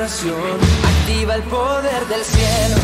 [0.00, 2.76] activa el poder del cielo.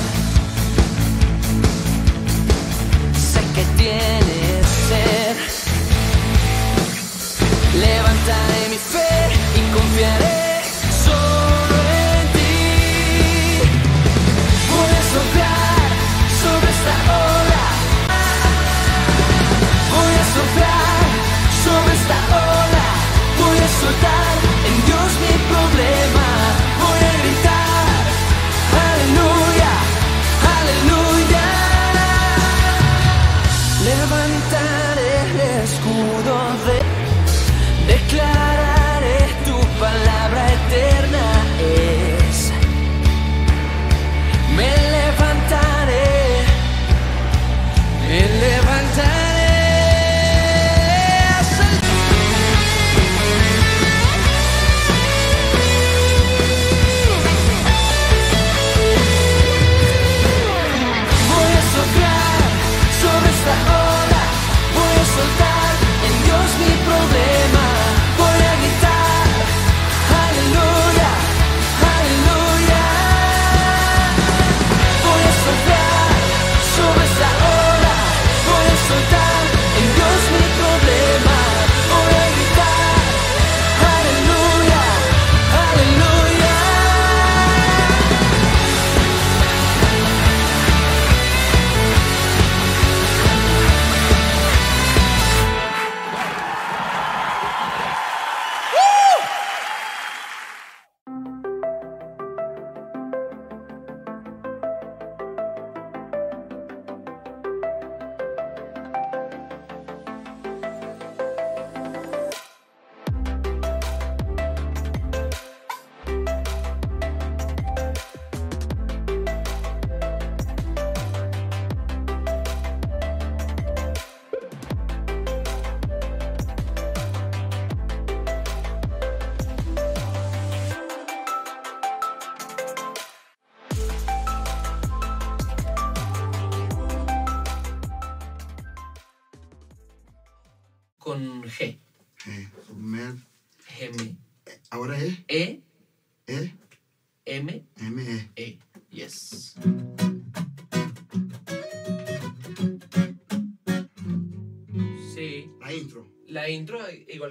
[3.17, 5.37] Sé que tienes ser
[7.81, 9.15] Levantaré mi fe
[9.57, 10.63] y confiaré
[11.05, 12.59] solo en ti.
[14.71, 15.89] Puedes soplar
[16.43, 16.95] sobre esta
[17.33, 17.65] ola.
[19.95, 21.07] Voy a soplar
[21.65, 22.87] sobre esta ola.
[23.41, 24.35] Voy a soltar
[24.69, 26.38] en Dios mi problema.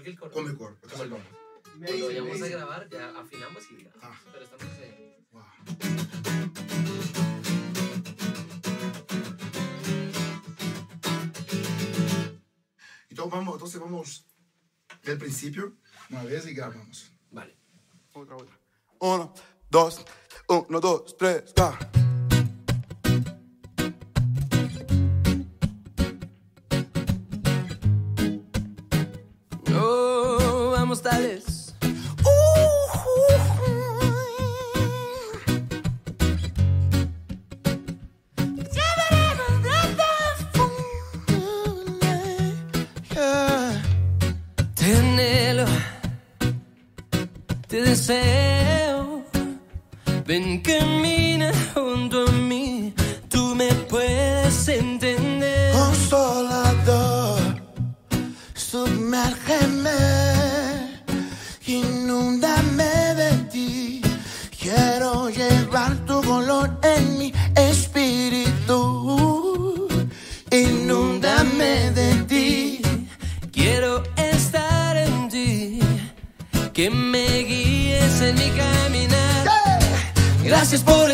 [0.07, 0.31] que el coro.
[0.31, 0.77] Como el coro.
[0.79, 1.23] Pues, Como el coro.
[1.85, 3.91] Cuando vayamos a grabar, ya afinamos y diga.
[4.01, 4.19] Ah.
[4.31, 5.27] Pero estamos en.
[5.31, 5.43] Wow.
[13.09, 14.25] Entonces vamos, entonces vamos
[15.03, 15.77] del principio,
[16.09, 17.11] una vez y grabamos.
[17.31, 17.57] Vale.
[18.13, 18.59] Otra, otra.
[18.99, 19.33] Uno,
[19.69, 20.05] dos,
[20.47, 22.06] uno, dos, tres, cuatro.
[31.07, 31.46] That is.
[80.77, 81.06] noches por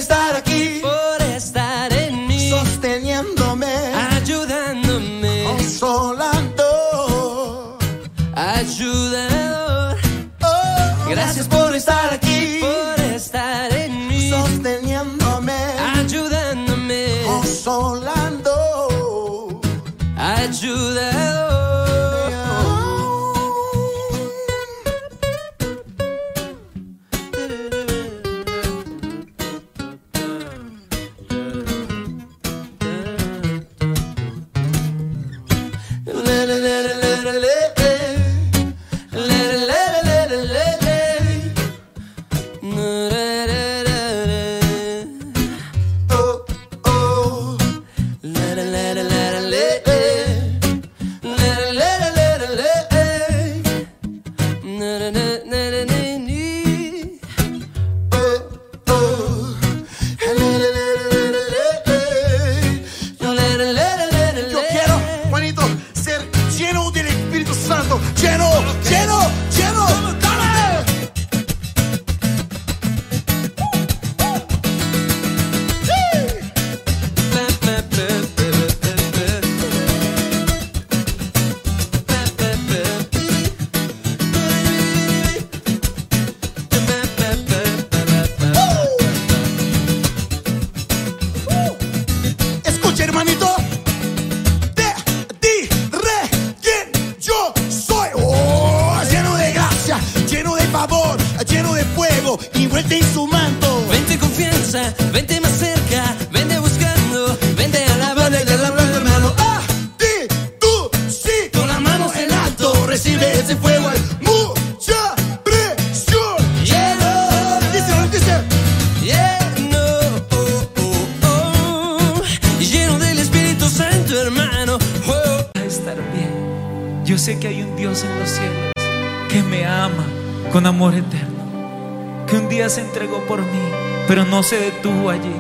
[134.44, 135.34] se detuvo allí.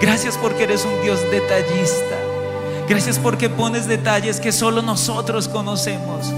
[0.00, 2.16] Gracias porque eres un Dios detallista.
[2.88, 6.32] Gracias porque pones detalles que solo nosotros conocemos.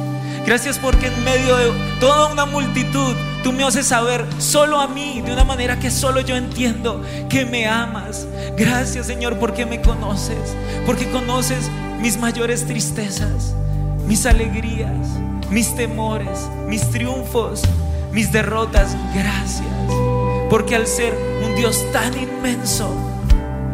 [0.44, 1.70] Gracias porque en medio de
[2.00, 6.20] toda una multitud tú me haces saber solo a mí, de una manera que solo
[6.20, 8.26] yo entiendo que me amas.
[8.56, 11.70] Gracias Señor porque me conoces, porque conoces
[12.00, 13.54] mis mayores tristezas,
[14.06, 15.08] mis alegrías,
[15.48, 17.62] mis temores, mis triunfos,
[18.10, 18.96] mis derrotas.
[19.14, 20.01] Gracias.
[20.52, 22.94] Porque al ser un Dios tan inmenso,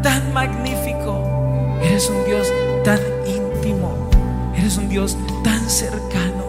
[0.00, 1.24] tan magnífico,
[1.82, 2.46] eres un Dios
[2.84, 4.08] tan íntimo,
[4.56, 6.44] eres un Dios tan cercano.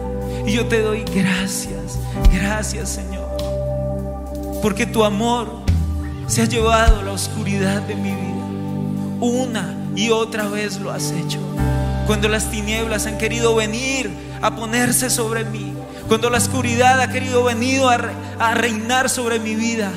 [0.45, 1.97] Y yo te doy gracias,
[2.31, 3.27] gracias Señor.
[4.61, 5.47] Porque tu amor
[6.27, 8.45] se ha llevado a la oscuridad de mi vida.
[9.21, 11.39] Una y otra vez lo has hecho.
[12.05, 14.11] Cuando las tinieblas han querido venir
[14.43, 15.73] a ponerse sobre mí.
[16.07, 19.91] Cuando la oscuridad ha querido venir a, re- a reinar sobre mi vida.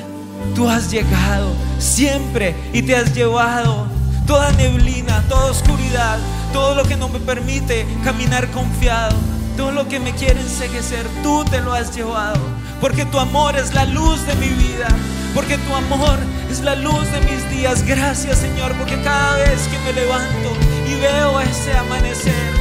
[0.55, 3.87] Tú has llegado siempre y te has llevado
[4.27, 6.19] toda neblina, toda oscuridad,
[6.51, 9.15] todo lo que no me permite caminar confiado,
[9.57, 12.39] todo lo que me quiere enseguecer, tú te lo has llevado.
[12.79, 14.87] Porque tu amor es la luz de mi vida,
[15.33, 16.19] porque tu amor
[16.51, 17.83] es la luz de mis días.
[17.87, 20.49] Gracias Señor, porque cada vez que me levanto
[20.87, 22.53] y veo ese amanecer,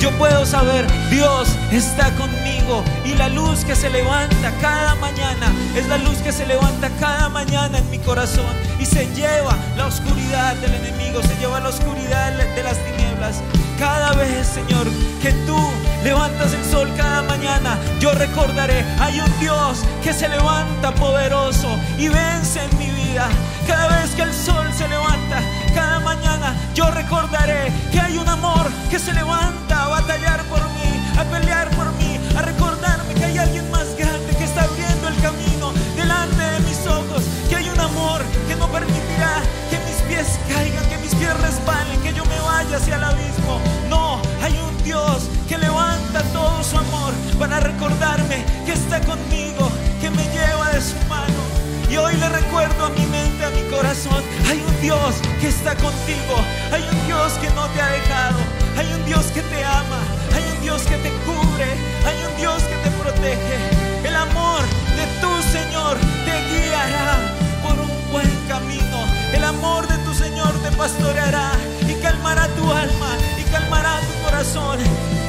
[0.00, 2.41] yo puedo saber, Dios está conmigo
[3.04, 7.28] y la luz que se levanta cada mañana es la luz que se levanta cada
[7.28, 12.32] mañana en mi corazón y se lleva la oscuridad del enemigo, se lleva la oscuridad
[12.32, 13.42] de las tinieblas.
[13.78, 14.86] Cada vez, Señor,
[15.20, 15.58] que tú
[16.04, 22.08] levantas el sol cada mañana, yo recordaré, hay un Dios que se levanta poderoso y
[22.08, 23.26] vence en mi vida.
[23.66, 25.40] Cada vez que el sol se levanta,
[25.74, 31.02] cada mañana, yo recordaré que hay un amor que se levanta a batallar por mí,
[31.18, 31.61] a pelear
[42.74, 43.60] hacia el abismo.
[43.88, 50.10] No, hay un Dios que levanta todo su amor para recordarme que está conmigo, que
[50.10, 51.40] me lleva de su mano.
[51.90, 55.74] Y hoy le recuerdo a mi mente, a mi corazón, hay un Dios que está
[55.76, 56.36] contigo,
[56.72, 58.38] hay un Dios que no te ha dejado,
[58.78, 60.00] hay un Dios que te ama,
[60.34, 61.66] hay un Dios que te cubre,
[62.06, 63.56] hay un Dios que te protege.
[64.04, 64.62] El amor
[64.96, 67.18] de tu Señor te guiará
[67.62, 68.98] por un buen camino.
[69.34, 71.52] El amor de tu Señor te pastoreará
[72.32, 74.78] calmará tu alma y calmará tu corazón.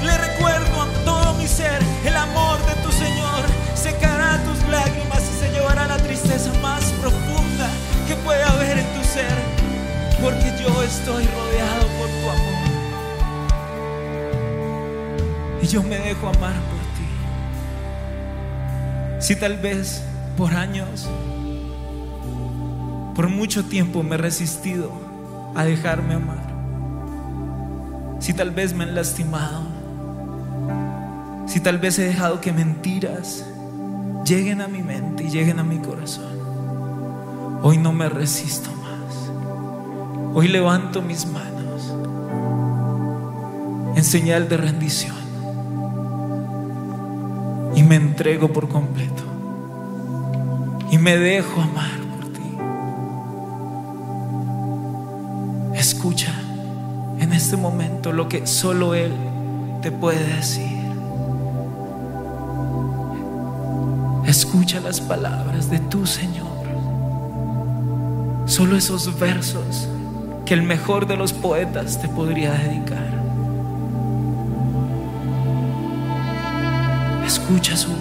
[0.03, 3.43] Le recuerdo a todo mi ser, el amor de tu Señor
[3.75, 7.67] secará tus lágrimas y se llevará la tristeza más profunda
[8.07, 9.35] que puede haber en tu ser,
[10.21, 12.63] porque yo estoy rodeado por tu amor.
[15.61, 17.07] Y yo me dejo amar por ti.
[19.19, 20.03] Si tal vez
[20.37, 21.09] por años,
[23.15, 24.91] por mucho tiempo me he resistido
[25.55, 26.52] a dejarme amar.
[28.23, 29.63] Si tal vez me han lastimado.
[31.45, 33.43] Si tal vez he dejado que mentiras
[34.23, 36.31] lleguen a mi mente y lleguen a mi corazón.
[37.63, 39.29] Hoy no me resisto más.
[40.33, 41.93] Hoy levanto mis manos
[43.97, 45.17] en señal de rendición
[47.75, 49.23] y me entrego por completo
[50.91, 52.57] y me dejo amar por ti.
[55.77, 56.33] Escucha
[57.43, 59.11] este momento lo que solo Él
[59.81, 60.79] te puede decir.
[64.25, 66.47] Escucha las palabras de tu Señor.
[68.45, 69.89] Solo esos versos
[70.45, 73.11] que el mejor de los poetas te podría dedicar.
[77.25, 77.91] Escucha su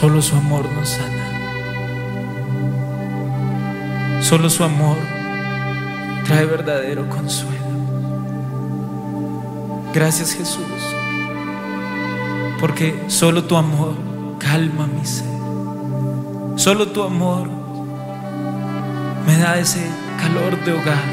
[0.00, 1.26] Solo su amor nos sana.
[4.22, 4.96] Solo su amor
[6.24, 7.60] trae verdadero consuelo.
[9.92, 10.64] Gracias Jesús,
[12.58, 13.92] porque solo tu amor
[14.38, 15.26] calma mi sed.
[16.56, 17.50] Solo tu amor
[19.26, 19.86] me da ese
[20.18, 21.04] calor de hogar.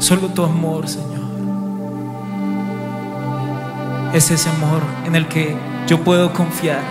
[0.00, 1.23] Solo tu amor, Señor.
[4.14, 5.56] Es ese amor en el que
[5.88, 6.82] yo puedo confiar.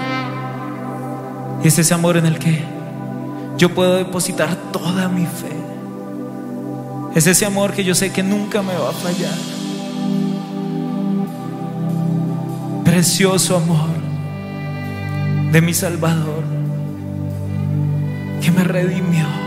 [1.64, 2.62] Es ese amor en el que
[3.58, 5.56] yo puedo depositar toda mi fe.
[7.16, 9.38] Es ese amor que yo sé que nunca me va a fallar.
[12.84, 13.88] Precioso amor
[15.54, 16.44] de mi Salvador
[18.42, 19.43] que me redimió.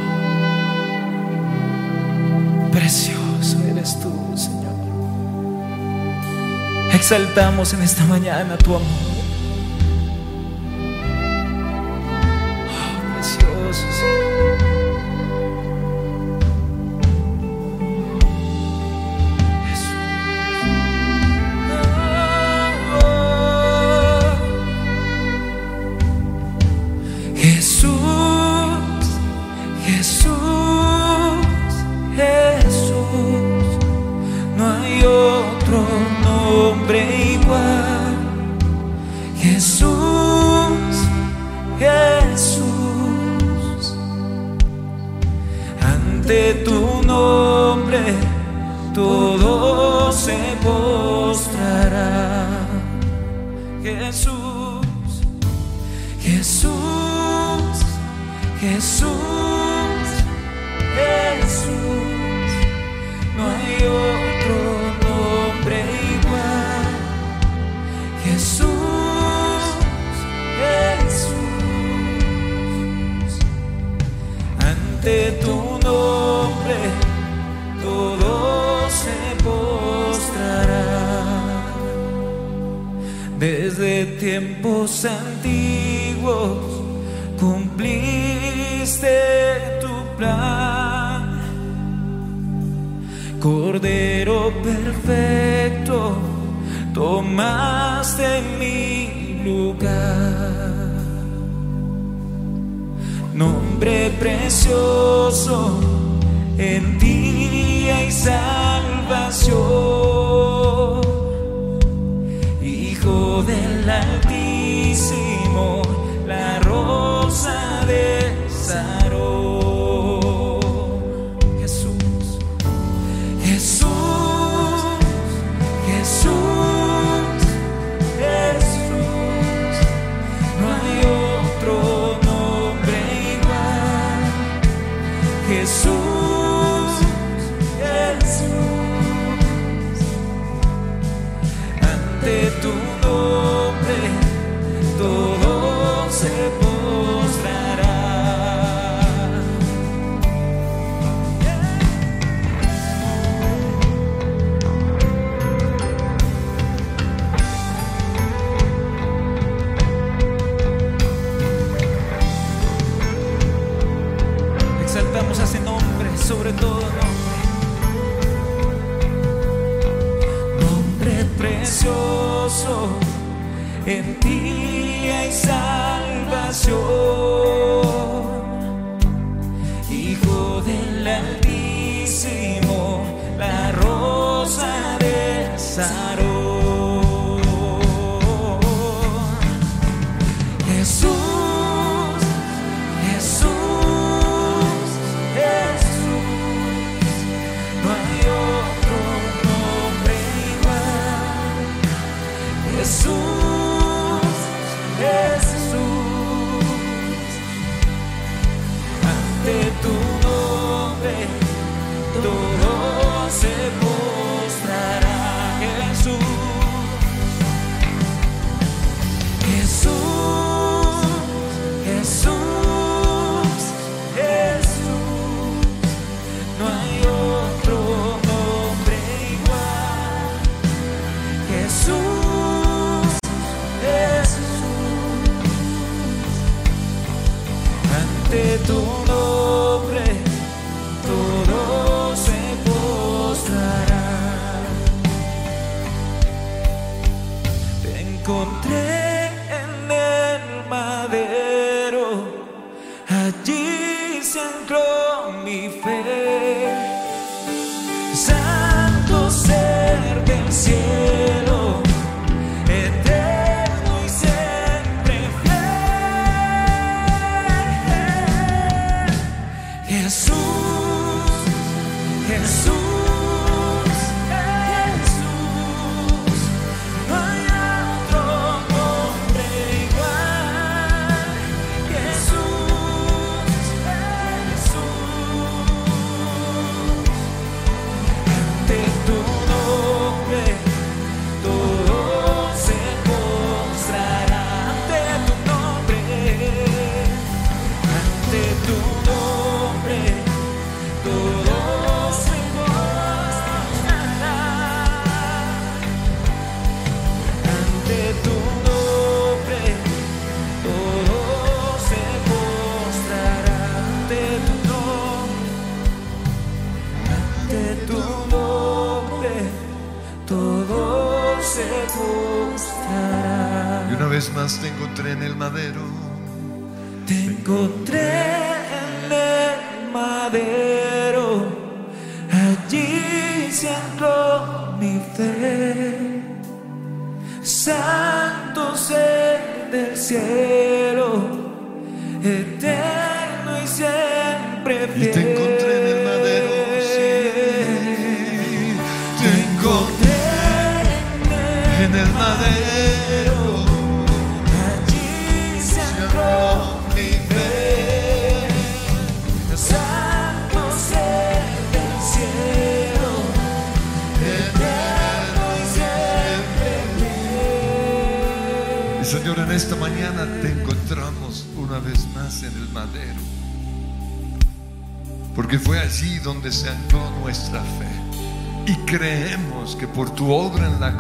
[6.97, 9.16] Exaltamos en esta mañana tu amor.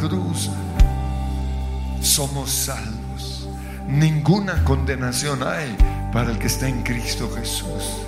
[0.08, 0.50] cruz
[2.00, 3.48] somos salvos.
[3.88, 5.76] Ninguna condenación hay
[6.12, 8.06] para el que está en Cristo Jesús.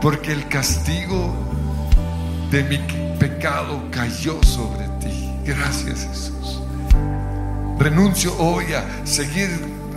[0.00, 1.32] Porque el castigo
[2.50, 2.78] de mi
[3.18, 5.32] pecado cayó sobre ti.
[5.44, 6.60] Gracias Jesús.
[7.78, 9.48] Renuncio hoy a seguir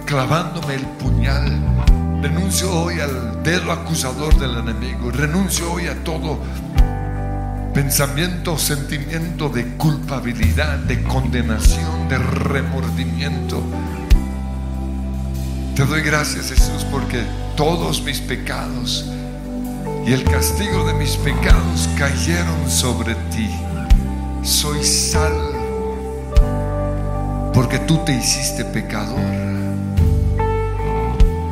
[0.05, 1.61] clavándome el puñal.
[2.21, 5.11] Renuncio hoy al dedo acusador del enemigo.
[5.11, 6.39] Renuncio hoy a todo
[7.75, 13.61] pensamiento, sentimiento de culpabilidad, de condenación, de remordimiento.
[15.75, 17.21] Te doy gracias Jesús porque
[17.57, 19.11] todos mis pecados
[20.07, 23.49] y el castigo de mis pecados cayeron sobre ti.
[24.41, 25.91] Soy salvo
[27.53, 29.19] porque tú te hiciste pecador.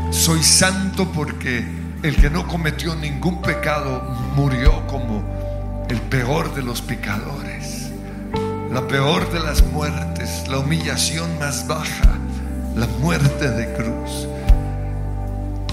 [0.10, 1.68] Soy santo porque
[2.02, 4.02] el que no cometió ningún pecado
[4.38, 5.43] murió como
[5.90, 7.92] el peor de los pecadores,
[8.72, 12.18] la peor de las muertes, la humillación más baja,
[12.76, 14.28] la muerte de cruz.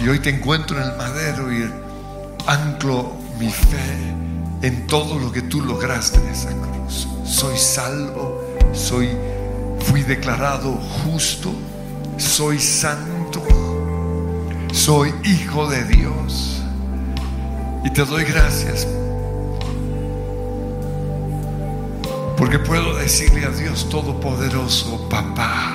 [0.03, 1.71] Y hoy te encuentro en el madero y
[2.47, 4.15] anclo mi fe
[4.63, 7.09] en todo lo que tú lograste en esa cruz.
[7.25, 8.43] Soy salvo,
[8.73, 9.09] soy
[9.81, 10.73] fui declarado
[11.05, 11.53] justo,
[12.19, 13.43] soy santo,
[14.73, 16.63] soy hijo de Dios.
[17.85, 18.87] Y te doy gracias
[22.41, 25.75] porque puedo decirle a Dios Todopoderoso, papá.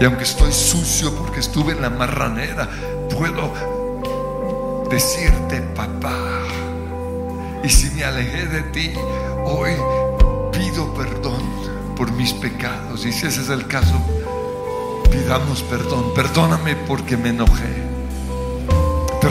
[0.00, 2.70] Y aunque estoy sucio porque estuve en la marranera,
[3.10, 3.52] puedo
[4.88, 6.14] decirte, papá.
[7.64, 8.92] Y si me alejé de ti,
[9.44, 9.72] hoy
[10.52, 11.42] pido perdón
[11.96, 13.04] por mis pecados.
[13.04, 14.00] Y si ese es el caso,
[15.10, 16.14] pidamos perdón.
[16.14, 17.91] Perdóname porque me enojé.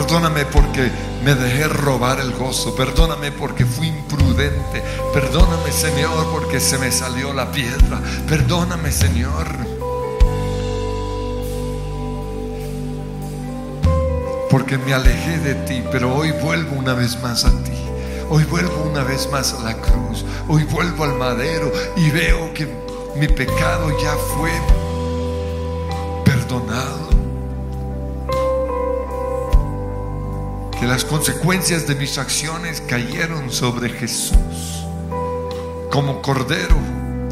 [0.02, 0.92] Perdóname porque
[1.24, 2.76] me dejé robar el gozo.
[2.76, 4.82] Perdóname porque fui imprudente.
[5.14, 8.02] Perdóname, Señor, porque se me salió la piedra.
[8.28, 9.48] Perdóname, Señor.
[14.50, 17.78] Porque me alejé de ti, pero hoy vuelvo una vez más a ti.
[18.28, 20.26] Hoy vuelvo una vez más a la cruz.
[20.48, 22.68] Hoy vuelvo al madero y veo que
[23.18, 24.52] mi pecado ya fue
[26.26, 27.01] perdonado.
[30.82, 34.84] Que las consecuencias de mis acciones cayeron sobre Jesús.
[35.92, 36.76] Como cordero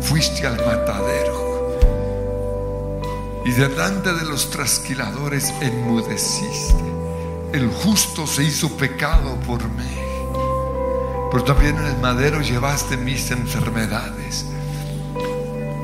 [0.04, 1.80] fuiste al matadero.
[3.46, 6.84] Y delante de los trasquiladores enmudeciste.
[7.52, 9.98] El justo se hizo pecado por mí.
[11.32, 14.46] Pero también en el madero llevaste mis enfermedades.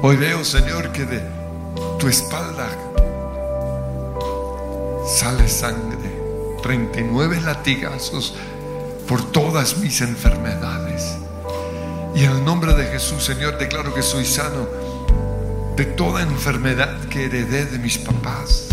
[0.03, 1.23] Hoy veo, Señor, que de
[1.97, 2.67] tu espalda
[5.07, 6.14] sale sangre.
[6.65, 8.33] 39 latigazos
[9.07, 11.15] por todas mis enfermedades.
[12.15, 14.67] Y en el nombre de Jesús, Señor, declaro que soy sano
[15.75, 18.69] de toda enfermedad que heredé de mis papás,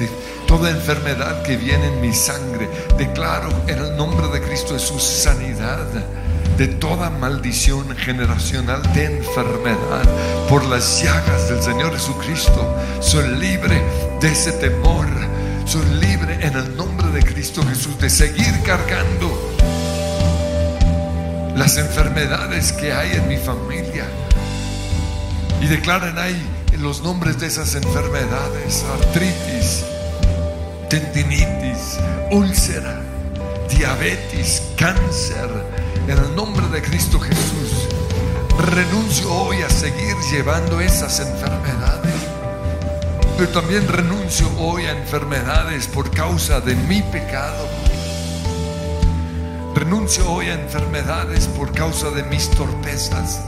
[0.00, 0.08] de
[0.48, 2.68] toda enfermedad que viene en mi sangre.
[2.98, 5.86] Declaro en el nombre de Cristo Jesús sanidad
[6.58, 10.02] de toda maldición generacional de enfermedad
[10.48, 12.74] por las llagas del Señor Jesucristo.
[12.98, 13.80] Soy libre
[14.20, 15.06] de ese temor.
[15.64, 19.30] Soy libre en el nombre de Cristo Jesús de seguir cargando
[21.54, 24.06] las enfermedades que hay en mi familia.
[25.60, 26.42] Y declaren ahí
[26.78, 29.84] los nombres de esas enfermedades, artritis,
[30.88, 31.98] tendinitis,
[32.30, 33.02] úlcera,
[33.68, 35.50] diabetes, cáncer,
[36.08, 37.88] en el nombre de Cristo Jesús.
[38.70, 42.31] Renuncio hoy a seguir llevando esas enfermedades.
[43.36, 47.68] Pero también renuncio hoy a enfermedades por causa de mi pecado.
[49.74, 53.40] Renuncio hoy a enfermedades por causa de mis torpezas.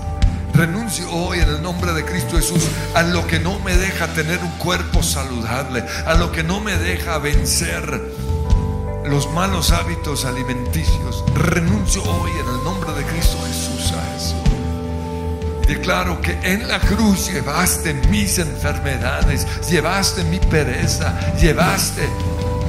[0.55, 4.38] Renuncio hoy en el nombre de Cristo Jesús a lo que no me deja tener
[4.40, 8.03] un cuerpo saludable, a lo que no me deja vencer
[9.05, 11.25] los malos hábitos alimenticios.
[11.35, 13.92] Renuncio hoy en el nombre de Cristo Jesús.
[15.66, 22.07] Declaro que en la cruz llevaste mis enfermedades, llevaste mi pereza, llevaste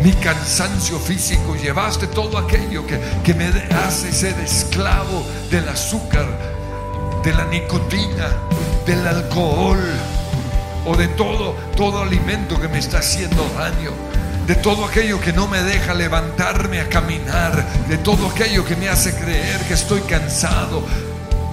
[0.02, 6.26] mi cansancio físico, llevaste todo aquello que, que me hace ser esclavo del azúcar,
[7.24, 8.30] de la nicotina,
[8.86, 9.84] del alcohol
[10.86, 13.92] o de todo, todo alimento que me está haciendo daño
[14.48, 18.88] de todo aquello que no me deja levantarme a caminar, de todo aquello que me
[18.88, 20.86] hace creer que estoy cansado,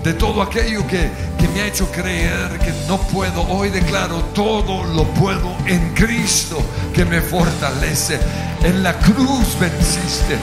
[0.05, 3.43] de todo aquello que, que, me ha hecho creer que no puedo.
[3.43, 6.63] Hoy declaro, todo lo puedo en Cristo
[6.93, 8.19] que me fortalece.
[8.63, 10.37] En la cruz venciste.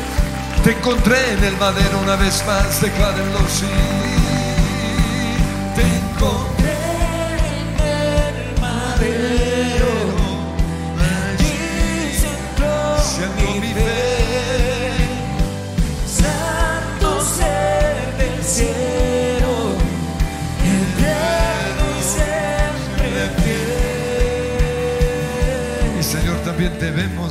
[0.63, 3.65] Te encontré en el madero una vez más, declárenlo sí.
[5.75, 6.58] Te encontré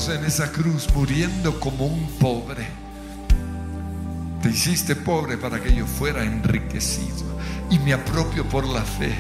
[0.06, 2.68] en esa cruz muriendo como un pobre.
[4.40, 7.26] Te hiciste pobre para que yo fuera enriquecido.
[7.68, 9.12] Y me apropio por la fe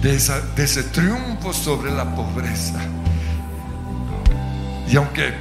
[0.00, 0.14] de
[0.64, 2.80] ese triunfo sobre la pobreza.
[4.88, 5.34] Y aunque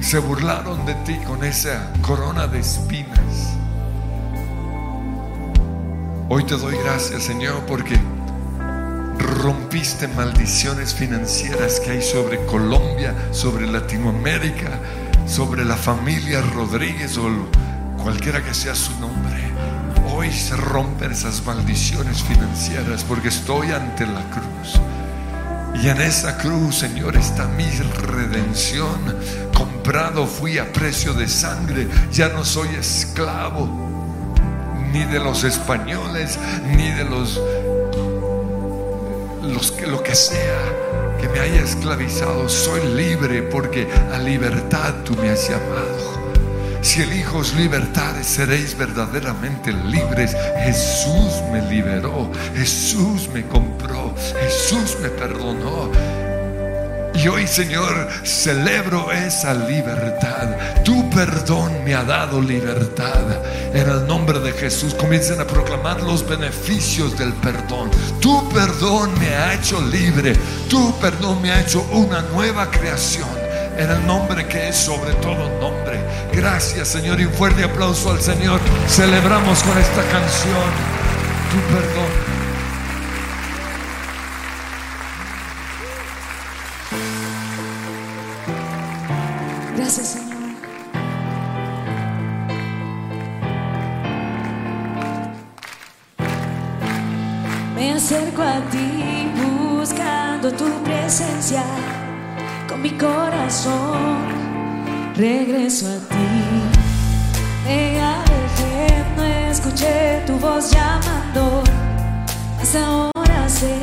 [0.00, 3.54] se burlaron de ti con esa corona de espinas,
[6.30, 7.98] hoy te doy gracias, Señor, porque
[9.24, 14.78] rompiste maldiciones financieras que hay sobre Colombia, sobre Latinoamérica,
[15.26, 17.28] sobre la familia Rodríguez o
[18.02, 19.52] cualquiera que sea su nombre.
[20.12, 24.80] hoy se rompen esas maldiciones financieras porque estoy ante la cruz.
[25.82, 29.16] Y en esa cruz, Señor, está mi redención.
[29.52, 31.88] Comprado fui a precio de sangre.
[32.12, 33.84] Ya no soy esclavo
[34.94, 36.38] ni de los españoles,
[36.76, 37.40] ni de los,
[39.60, 42.48] que lo que sea que me haya esclavizado.
[42.48, 46.24] Soy libre porque a libertad tú me has llamado.
[46.82, 50.36] Si hijos libertades, seréis verdaderamente libres.
[50.64, 56.23] Jesús me liberó, Jesús me compró, Jesús me perdonó.
[57.14, 60.82] Y hoy, Señor, celebro esa libertad.
[60.84, 63.22] Tu perdón me ha dado libertad.
[63.72, 67.90] En el nombre de Jesús comiencen a proclamar los beneficios del perdón.
[68.20, 70.34] Tu perdón me ha hecho libre.
[70.68, 73.28] Tu perdón me ha hecho una nueva creación
[73.76, 76.00] en el nombre que es sobre todo nombre.
[76.32, 78.60] Gracias Señor y un fuerte aplauso al Señor.
[78.88, 80.94] Celebramos con esta canción
[81.50, 82.23] tu perdón.
[112.76, 113.76] Ahora sé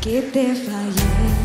[0.00, 1.37] que te fallé.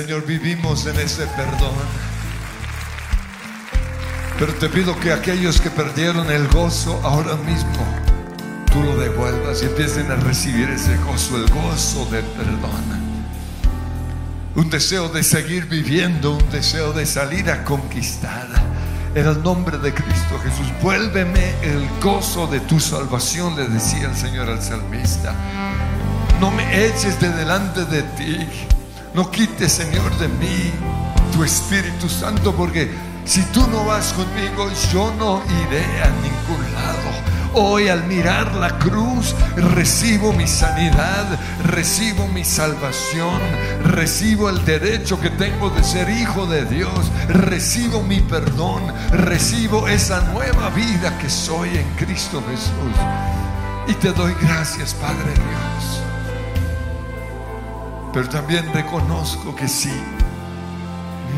[0.00, 1.74] Señor, vivimos en ese perdón.
[4.38, 7.86] Pero te pido que aquellos que perdieron el gozo ahora mismo,
[8.72, 12.82] tú lo devuelvas y empiecen a recibir ese gozo, el gozo del perdón.
[14.54, 18.48] Un deseo de seguir viviendo, un deseo de salir a conquistar.
[19.14, 24.16] En el nombre de Cristo Jesús, vuélveme el gozo de tu salvación, le decía el
[24.16, 25.34] Señor al salmista.
[26.40, 28.48] No me eches de delante de ti
[29.14, 30.72] no quites, Señor, de mí
[31.32, 32.90] tu Espíritu Santo, porque
[33.24, 37.30] si tú no vas conmigo, yo no iré a ningún lado.
[37.52, 41.26] Hoy al mirar la cruz recibo mi sanidad,
[41.64, 43.40] recibo mi salvación,
[43.84, 50.20] recibo el derecho que tengo de ser hijo de Dios, recibo mi perdón, recibo esa
[50.32, 52.96] nueva vida que soy en Cristo Jesús.
[53.88, 55.34] Y te doy gracias, Padre
[58.12, 59.92] Pero también reconozco que si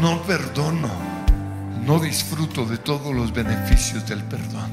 [0.01, 0.89] no perdono,
[1.85, 4.71] no disfruto de todos los beneficios del perdón.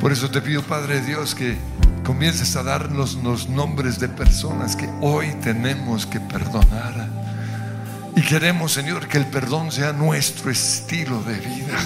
[0.00, 1.56] Por eso te pido, Padre Dios, que
[2.04, 7.08] comiences a darnos los nombres de personas que hoy tenemos que perdonar.
[8.16, 11.78] Y queremos, Señor, que el perdón sea nuestro estilo de vida.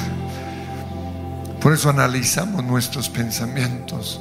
[1.60, 4.20] Por eso analizamos nuestros pensamientos,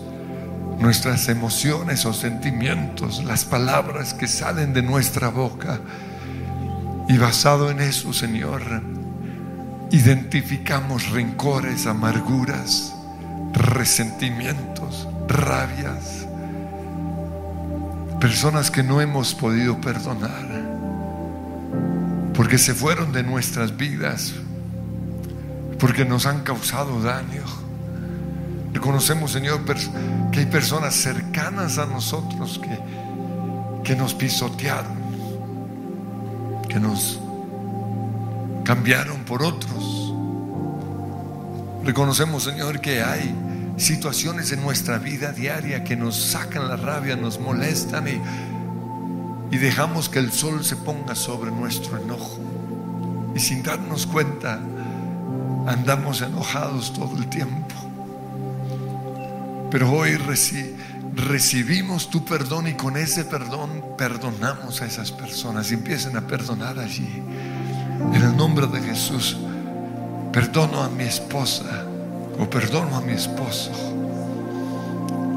[0.80, 5.80] nuestras emociones o sentimientos, las palabras que salen de nuestra boca.
[7.10, 8.62] Y basado en eso, Señor,
[9.92, 12.94] identificamos rencores, amarguras,
[13.54, 16.28] resentimientos, rabias,
[18.20, 20.48] personas que no hemos podido perdonar,
[22.34, 24.34] porque se fueron de nuestras vidas
[25.80, 27.44] porque nos han causado daño.
[28.78, 29.62] Reconocemos, Señor,
[30.32, 32.80] que hay personas cercanas a nosotros que,
[33.84, 34.96] que nos pisotearon,
[36.70, 37.20] que nos
[38.64, 40.14] cambiaron por otros.
[41.86, 43.34] Reconocemos, Señor, que hay
[43.78, 48.22] situaciones en nuestra vida diaria que nos sacan la rabia, nos molestan y,
[49.56, 52.38] y dejamos que el sol se ponga sobre nuestro enojo.
[53.34, 54.60] Y sin darnos cuenta,
[55.66, 57.87] andamos enojados todo el tiempo.
[59.70, 60.18] Pero hoy
[61.16, 66.80] recibimos tu perdón y con ese perdón perdonamos a esas personas y empiecen a perdonar
[66.80, 67.22] allí.
[68.14, 69.38] En el nombre de Jesús,
[70.32, 71.86] perdono a mi esposa
[72.40, 73.72] o perdono a mi esposo.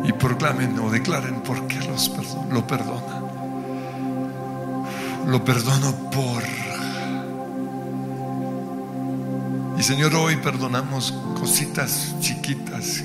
[0.04, 2.10] Y proclamen o declaren por qué los
[2.50, 3.20] lo perdonan.
[5.26, 6.42] Lo perdono por
[9.80, 13.02] Y Señor, hoy perdonamos cositas chiquitas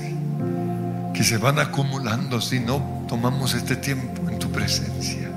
[1.16, 5.30] que se van acumulando si no tomamos este tiempo en tu presencia.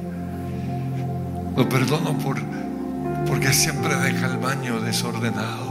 [1.55, 2.37] Lo perdono por,
[3.25, 5.69] porque siempre deja el baño desordenado.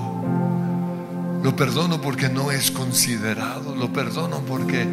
[1.43, 3.77] Lo perdono porque no es considerado.
[3.77, 4.87] Lo perdono porque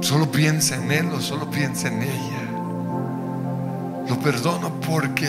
[0.00, 2.48] solo piensa en él o solo piensa en ella.
[4.08, 5.28] Lo perdono porque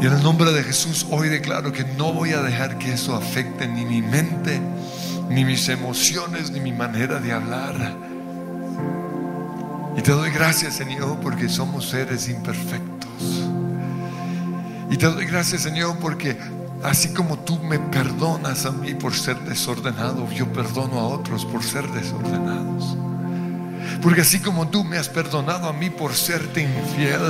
[0.00, 3.16] y en el nombre de Jesús hoy declaro que no voy a dejar que eso
[3.16, 4.60] afecte ni mi mente,
[5.28, 7.74] ni mis emociones, ni mi manera de hablar.
[9.96, 13.44] Y te doy gracias, Señor, porque somos seres imperfectos.
[14.90, 16.38] Y te doy gracias, Señor, porque
[16.82, 21.62] así como tú me perdonas a mí por ser desordenado, yo perdono a otros por
[21.62, 22.96] ser desordenados.
[24.02, 27.20] Porque así como tú me has perdonado a mí por serte infiel,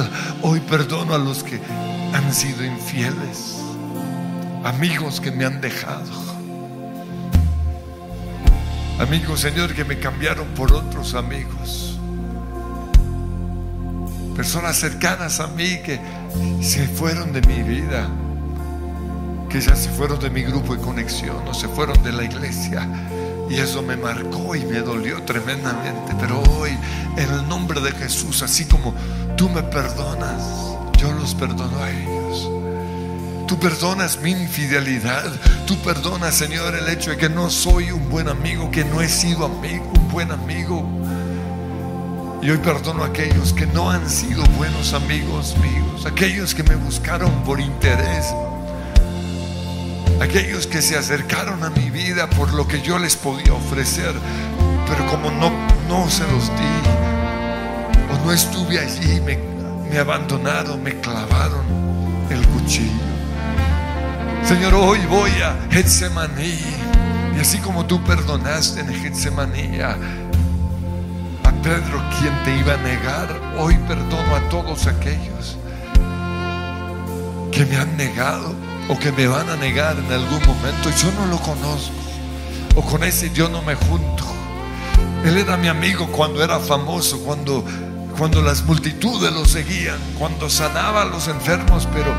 [0.42, 1.60] hoy perdono a los que
[2.12, 3.56] han sido infieles,
[4.64, 6.27] amigos que me han dejado,
[8.98, 11.98] amigos, Señor, que me cambiaron por otros amigos,
[14.36, 16.00] personas cercanas a mí que
[16.60, 18.08] se fueron de mi vida,
[19.48, 22.88] que ya se fueron de mi grupo de conexión o se fueron de la iglesia.
[23.48, 26.14] Y eso me marcó y me dolió tremendamente.
[26.20, 26.70] Pero hoy,
[27.16, 28.94] en el nombre de Jesús, así como
[29.36, 30.42] tú me perdonas,
[30.98, 32.57] yo los perdono a ellos.
[33.48, 35.24] Tú perdonas mi infidelidad.
[35.66, 39.08] Tú perdonas, Señor, el hecho de que no soy un buen amigo, que no he
[39.08, 40.86] sido amigo, un buen amigo.
[42.42, 46.76] Y hoy perdono a aquellos que no han sido buenos amigos míos, aquellos que me
[46.76, 48.26] buscaron por interés,
[50.20, 54.14] aquellos que se acercaron a mi vida por lo que yo les podía ofrecer,
[54.86, 55.50] pero como no,
[55.88, 59.48] no se los di o no estuve allí, me
[59.90, 61.64] me abandonaron, me clavaron
[62.30, 63.17] el cuchillo.
[64.48, 66.58] Señor, hoy voy a Getsemaní.
[67.36, 69.94] Y así como tú perdonaste en Getsemaní a,
[71.62, 73.28] Pedro, quien te iba a negar,
[73.58, 75.58] hoy perdono a todos aquellos
[77.52, 78.54] que me han negado
[78.88, 80.88] o que me van a negar en algún momento.
[80.96, 81.92] Yo no lo conozco.
[82.74, 84.24] O con ese yo no me junto.
[85.26, 87.62] Él era mi amigo cuando era famoso, cuando
[88.16, 92.12] cuando las multitudes lo seguían, cuando sanaba a los enfermos, pero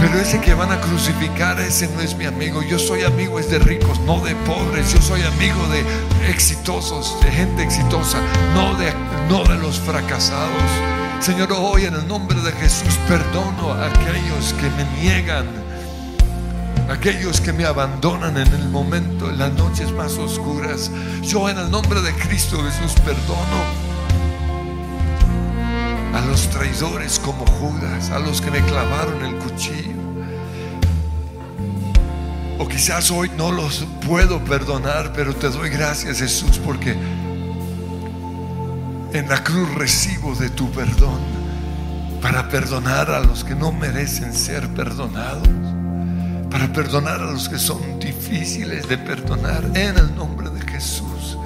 [0.00, 2.62] pero ese que van a crucificar, ese no es mi amigo.
[2.62, 4.92] Yo soy amigo de ricos, no de pobres.
[4.94, 8.18] Yo soy amigo de exitosos, de gente exitosa,
[8.54, 8.92] no de,
[9.28, 10.62] no de los fracasados.
[11.20, 15.46] Señor, hoy en el nombre de Jesús perdono a aquellos que me niegan,
[16.88, 20.90] aquellos que me abandonan en el momento, en las noches más oscuras.
[21.20, 23.90] Yo en el nombre de Cristo Jesús perdono
[26.14, 29.94] a los traidores como Judas, a los que me clavaron el cuchillo.
[32.58, 36.96] O quizás hoy no los puedo perdonar, pero te doy gracias Jesús porque
[39.12, 41.18] En la cruz recibo de tu perdón
[42.22, 45.48] para perdonar a los que no merecen ser perdonados,
[46.48, 51.38] para perdonar a los que son difíciles de perdonar en el nombre de Jesús.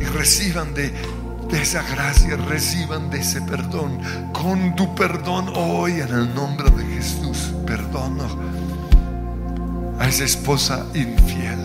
[0.00, 0.94] Y reciban de,
[1.50, 3.98] de esa gracia, reciban de ese perdón.
[4.32, 8.24] Con tu perdón hoy en el nombre de Jesús, perdono
[9.98, 11.58] a esa esposa infiel,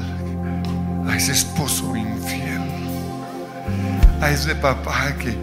[1.08, 2.62] a ese esposo infiel,
[4.22, 5.38] a ese papá que,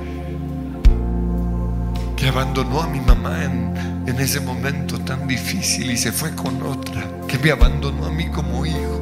[2.17, 6.61] que abandonó a mi mamá en, en ese momento tan difícil y se fue con
[6.63, 9.01] otra, que me abandonó a mí como hijo.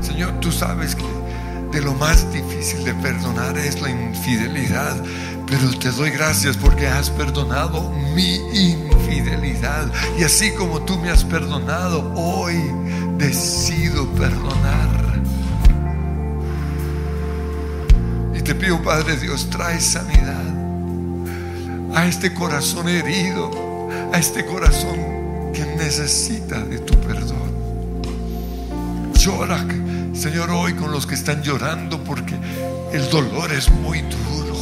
[0.00, 1.17] Señor, tú sabes que
[1.78, 4.96] de lo más difícil de perdonar es la infidelidad,
[5.46, 9.86] pero te doy gracias porque has perdonado mi infidelidad.
[10.18, 12.56] Y así como tú me has perdonado, hoy
[13.16, 15.22] decido perdonar.
[18.34, 20.46] Y te pido, Padre Dios, trae sanidad
[21.94, 23.52] a este corazón herido,
[24.12, 27.52] a este corazón que necesita de tu perdón.
[29.14, 29.64] Llora,
[30.18, 32.34] Señor, hoy con los que están llorando porque
[32.92, 34.56] el dolor es muy duro.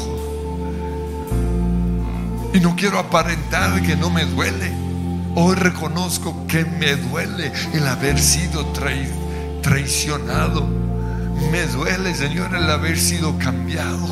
[2.52, 4.70] Y no quiero aparentar que no me duele.
[5.34, 9.11] Hoy reconozco que me duele el haber sido trai-
[9.62, 10.66] traicionado.
[11.50, 14.07] Me duele, Señor, el haber sido cambiado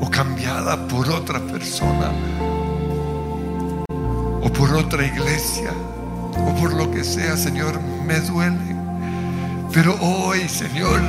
[0.00, 2.10] o cambiada por otra persona
[4.42, 5.70] o por otra iglesia
[6.36, 8.73] o por lo que sea, Señor, me duele.
[9.74, 11.00] Pero hoy, Señor,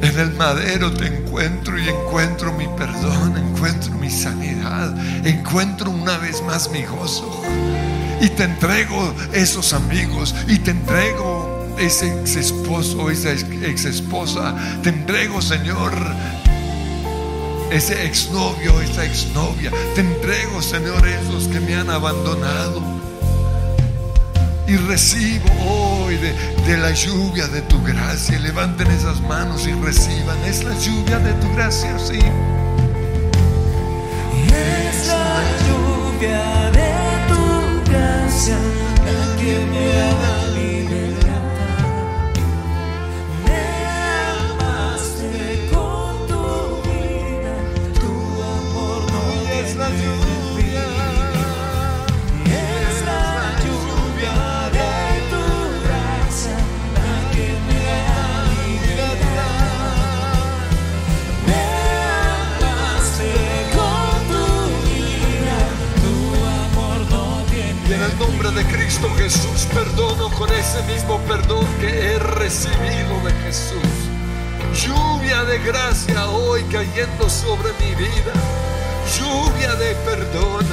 [0.00, 6.42] en el madero te encuentro y encuentro mi perdón, encuentro mi sanidad, encuentro una vez
[6.42, 7.42] más mi gozo.
[8.22, 14.56] Y te entrego esos amigos y te entrego ese ex esposo, esa ex esposa.
[14.82, 15.92] Te entrego, Señor,
[17.70, 19.70] ese exnovio, esa exnovia.
[19.94, 22.95] Te entrego, Señor, esos que me han abandonado.
[24.68, 28.38] Y recibo hoy de, la lluvia de tu gracia.
[28.40, 30.36] Levanten esas manos y reciban.
[30.44, 32.18] Es la lluvia de tu gracia, sí.
[34.48, 36.92] Es la lluvia de
[37.28, 38.58] tu gracia
[39.38, 39.88] que me
[40.20, 40.45] da
[68.56, 73.82] de Cristo Jesús perdono con ese mismo perdón que he recibido de Jesús.
[74.72, 78.32] Lluvia de gracia hoy cayendo sobre mi vida.
[79.18, 80.64] Lluvia de perdón.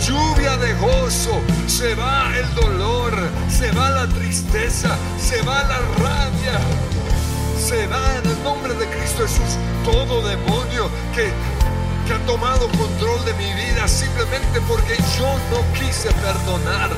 [0.00, 1.42] Lluvia de gozo.
[1.66, 3.12] Se va el dolor.
[3.50, 4.96] Se va la tristeza.
[5.18, 6.58] Se va la rabia.
[7.58, 11.30] Se va en el nombre de Cristo Jesús todo demonio que
[12.12, 16.90] ha tomado control de mi vida simplemente porque yo no quise perdonar.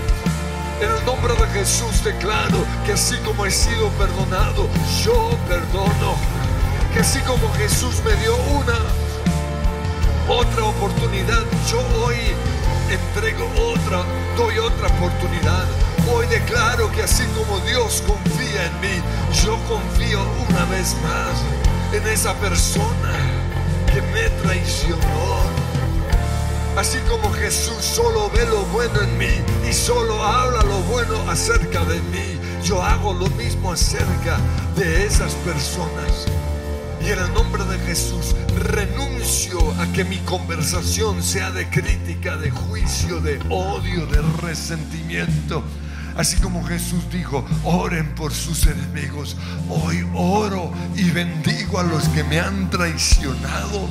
[0.80, 4.68] En el nombre de Jesús declaro que así como he sido perdonado,
[5.04, 6.16] yo perdono.
[6.92, 8.78] Que así como Jesús me dio una
[10.28, 12.16] otra oportunidad, yo hoy
[12.90, 14.02] entrego otra,
[14.36, 15.66] doy otra oportunidad.
[16.12, 19.02] Hoy declaro que así como Dios confía en mí,
[19.44, 21.42] yo confío una vez más
[21.92, 23.41] en esa persona
[24.12, 25.42] me traicionó.
[26.76, 31.84] Así como Jesús solo ve lo bueno en mí y solo habla lo bueno acerca
[31.84, 34.38] de mí, yo hago lo mismo acerca
[34.76, 36.26] de esas personas.
[37.02, 42.50] Y en el nombre de Jesús renuncio a que mi conversación sea de crítica, de
[42.50, 45.64] juicio, de odio, de resentimiento.
[46.16, 49.36] Así como Jesús dijo, oren por sus enemigos.
[49.68, 53.88] Hoy oro y bendigo a los que me han traicionado,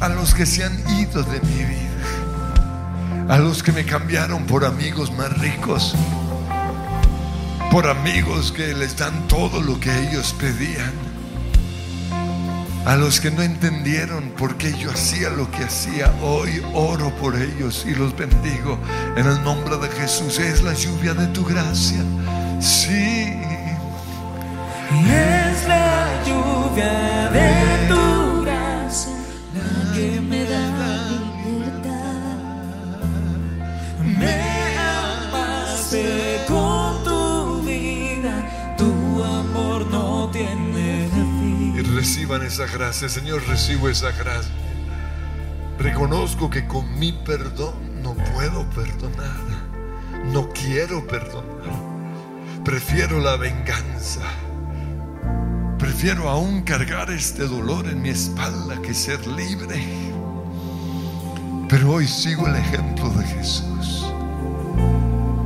[0.00, 4.64] a los que se han ido de mi vida, a los que me cambiaron por
[4.64, 5.94] amigos más ricos,
[7.70, 11.13] por amigos que les dan todo lo que ellos pedían
[12.84, 17.34] a los que no entendieron por qué yo hacía lo que hacía, hoy oro por
[17.40, 18.78] ellos y los bendigo.
[19.16, 22.02] En el nombre de Jesús es la lluvia de tu gracia.
[22.60, 23.32] Sí,
[24.90, 27.73] es la lluvia de
[42.04, 44.52] Reciban esa gracia, Señor, recibo esa gracia.
[45.78, 49.40] Reconozco que con mi perdón no puedo perdonar,
[50.26, 54.20] no quiero perdonar, prefiero la venganza.
[55.78, 59.82] Prefiero aún cargar este dolor en mi espalda que ser libre.
[61.70, 64.04] Pero hoy sigo el ejemplo de Jesús,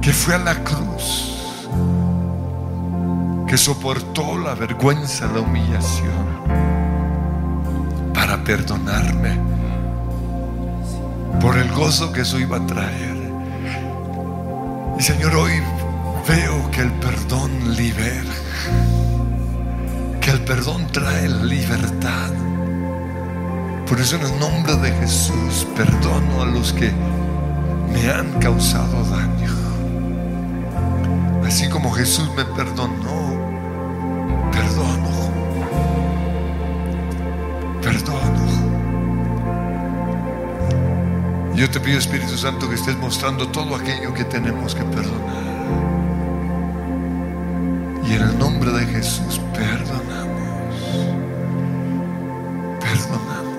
[0.03, 1.38] que fue a la cruz,
[3.49, 6.13] que soportó la vergüenza, la humillación,
[8.13, 9.41] para perdonarme
[11.41, 13.17] por el gozo que eso iba a traer.
[14.99, 15.53] Y Señor, hoy
[16.29, 18.35] veo que el perdón libera,
[20.21, 22.31] que el perdón trae libertad.
[23.89, 26.93] Por eso en el nombre de Jesús perdono a los que
[27.95, 29.55] me han causado daño.
[31.47, 32.98] Así como Jesús me perdonó,
[41.59, 45.43] Yo te pido Espíritu Santo que estés mostrando todo aquello que tenemos que perdonar.
[48.05, 50.79] Y en el nombre de Jesús perdonamos.
[52.79, 53.59] Perdonamos.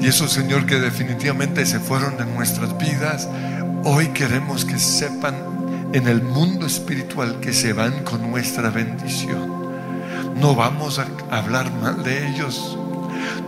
[0.00, 3.28] Y esos, Señor, que definitivamente se fueron de nuestras vidas,
[3.84, 5.34] hoy queremos que sepan
[5.92, 9.57] en el mundo espiritual que se van con nuestra bendición.
[10.40, 12.78] No vamos a hablar mal de ellos.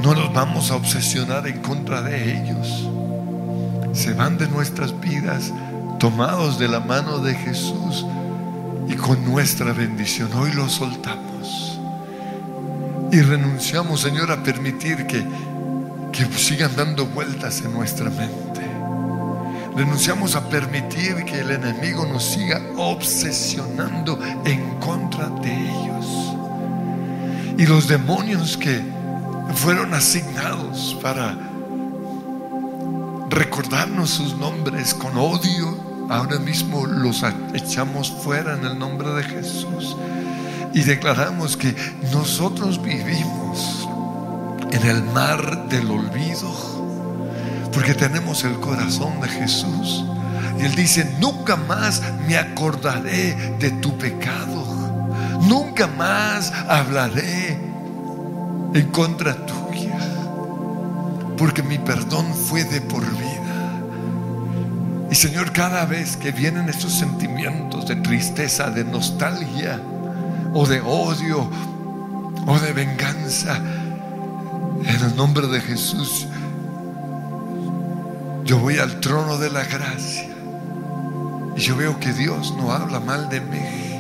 [0.03, 2.89] No nos vamos a obsesionar en contra de ellos.
[3.93, 5.53] Se van de nuestras vidas
[6.01, 8.05] tomados de la mano de Jesús
[8.89, 10.33] y con nuestra bendición.
[10.35, 11.79] Hoy los soltamos.
[13.13, 15.25] Y renunciamos, Señor, a permitir que,
[16.13, 18.63] que sigan dando vueltas en nuestra mente.
[19.77, 26.20] Renunciamos a permitir que el enemigo nos siga obsesionando en contra de ellos.
[27.61, 28.81] Y los demonios que
[29.55, 31.37] fueron asignados para
[33.29, 39.95] recordarnos sus nombres con odio, ahora mismo los echamos fuera en el nombre de Jesús.
[40.73, 41.77] Y declaramos que
[42.11, 43.87] nosotros vivimos
[44.71, 46.51] en el mar del olvido,
[47.75, 50.07] porque tenemos el corazón de Jesús.
[50.59, 54.71] Y Él dice, nunca más me acordaré de tu pecado.
[55.43, 57.30] Nunca más hablaré
[58.75, 59.99] en contra tuya,
[61.37, 63.81] porque mi perdón fue de por vida.
[65.11, 69.81] Y Señor, cada vez que vienen estos sentimientos de tristeza, de nostalgia,
[70.55, 71.51] o de odio,
[72.47, 73.57] o de venganza,
[74.85, 76.27] en el nombre de Jesús,
[78.45, 80.29] yo voy al trono de la gracia
[81.57, 83.91] y yo veo que Dios no habla mal de mí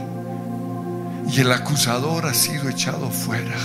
[1.33, 3.57] y el acusador ha sido echado fuera.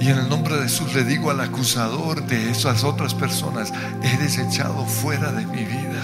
[0.00, 3.72] Y en el nombre de Jesús le digo al acusador de esas otras personas,
[4.02, 6.02] eres echado fuera de mi vida,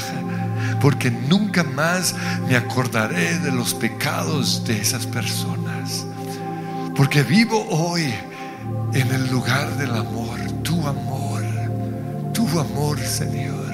[0.80, 2.14] porque nunca más
[2.48, 6.06] me acordaré de los pecados de esas personas,
[6.96, 8.12] porque vivo hoy
[8.94, 11.42] en el lugar del amor, tu amor,
[12.32, 13.72] tu amor, Señor.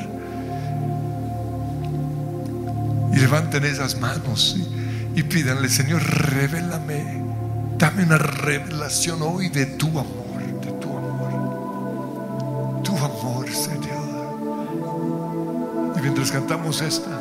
[3.13, 7.28] Y levanten esas manos y, y pídanle, Señor, revélame,
[7.79, 13.79] dame una revelación hoy de tu amor, de tu amor, tu amor, Señor.
[15.97, 17.21] Y mientras cantamos esta,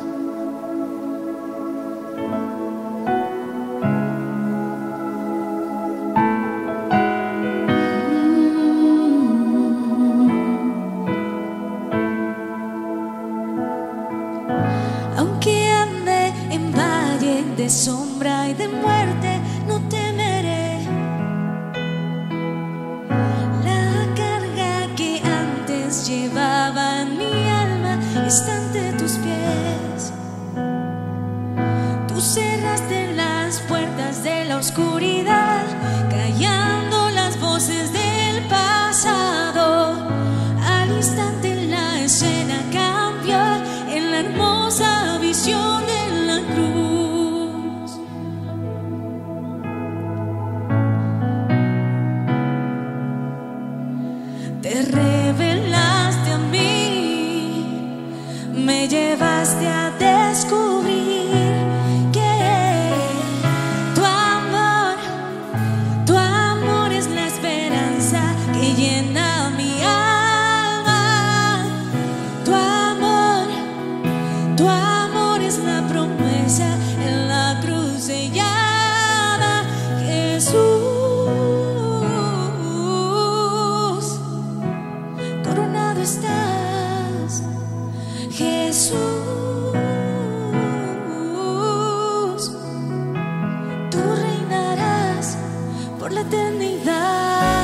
[96.38, 97.57] 等你来。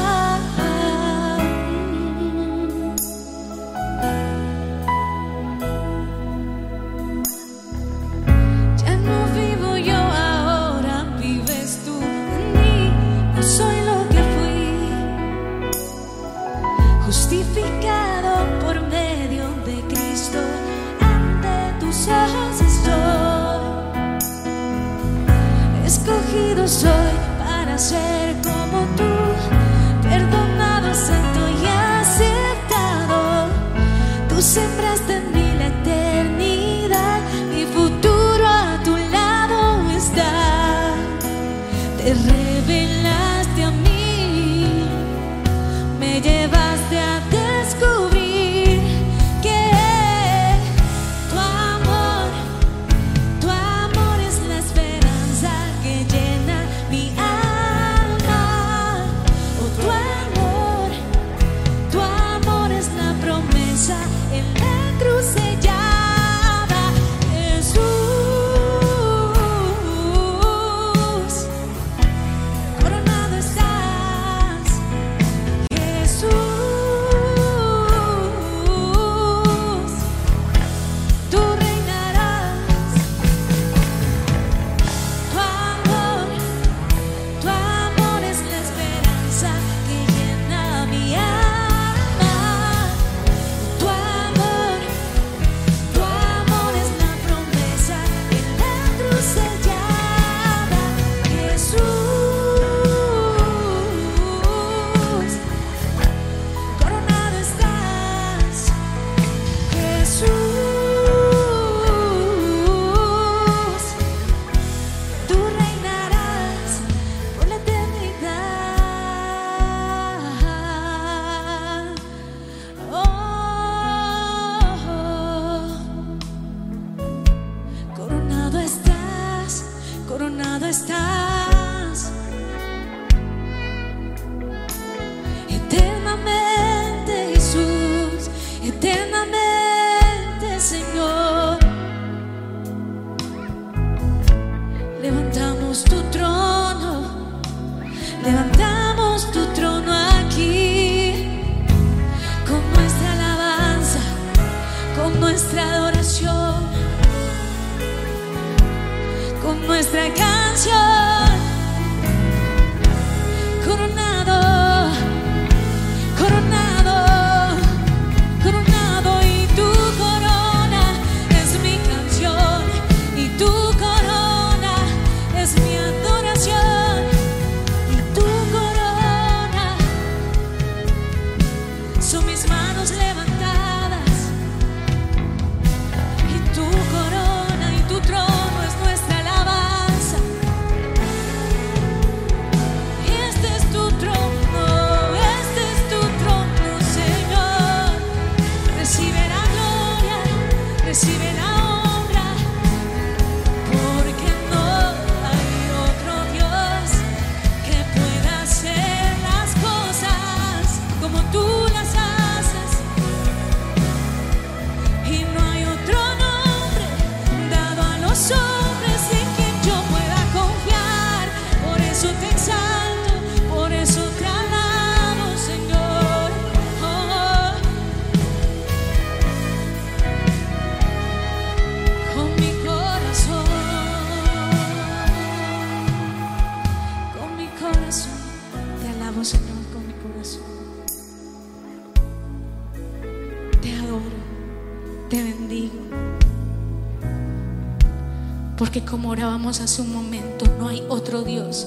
[249.24, 251.66] cantábamos hace un momento, no hay otro Dios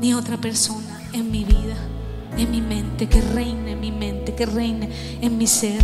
[0.00, 1.74] ni otra persona en mi vida,
[2.36, 4.88] en mi mente, que reine en mi mente, que reine
[5.20, 5.82] en mi ser.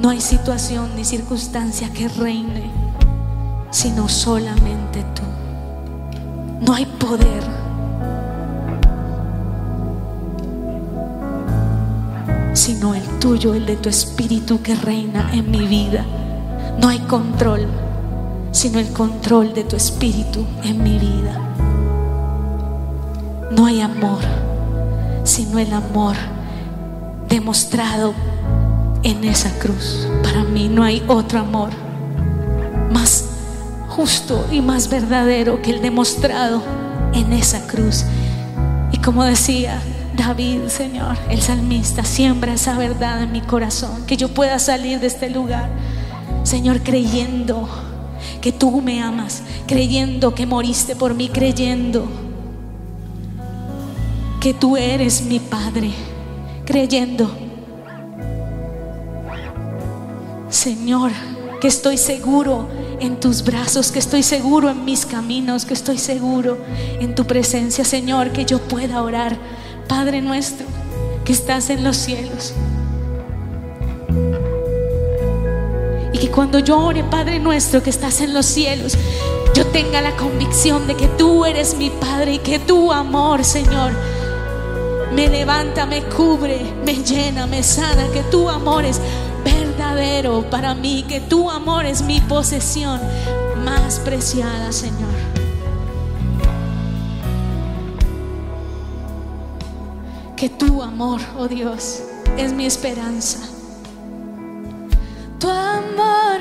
[0.00, 2.70] No hay situación ni circunstancia que reine,
[3.72, 5.22] sino solamente tú.
[6.64, 7.42] No hay poder.
[12.54, 16.04] sino el tuyo, el de tu espíritu que reina en mi vida.
[16.78, 17.66] No hay control,
[18.62, 21.36] sino el control de tu espíritu en mi vida.
[23.50, 24.20] No hay amor,
[25.24, 26.14] sino el amor
[27.28, 28.14] demostrado
[29.02, 30.06] en esa cruz.
[30.22, 31.70] Para mí no hay otro amor
[32.92, 33.30] más
[33.88, 36.62] justo y más verdadero que el demostrado
[37.14, 38.04] en esa cruz.
[38.92, 39.82] Y como decía
[40.16, 45.08] David, Señor, el salmista, siembra esa verdad en mi corazón, que yo pueda salir de
[45.08, 45.68] este lugar,
[46.44, 47.68] Señor, creyendo
[48.42, 52.06] que tú me amas, creyendo que moriste por mí, creyendo
[54.40, 55.92] que tú eres mi Padre,
[56.66, 57.30] creyendo,
[60.50, 61.12] Señor,
[61.60, 62.68] que estoy seguro
[62.98, 66.58] en tus brazos, que estoy seguro en mis caminos, que estoy seguro
[67.00, 69.36] en tu presencia, Señor, que yo pueda orar,
[69.88, 70.66] Padre nuestro,
[71.24, 72.52] que estás en los cielos.
[76.22, 78.96] Que cuando yo ore, Padre nuestro, que estás en los cielos,
[79.56, 83.90] yo tenga la convicción de que tú eres mi Padre y que tu amor, Señor,
[85.12, 89.00] me levanta, me cubre, me llena, me sana, que tu amor es
[89.42, 93.00] verdadero para mí, que tu amor es mi posesión
[93.64, 95.10] más preciada, Señor.
[100.36, 102.04] Que tu amor, oh Dios,
[102.36, 103.40] es mi esperanza.
[105.42, 106.38] Tu amor,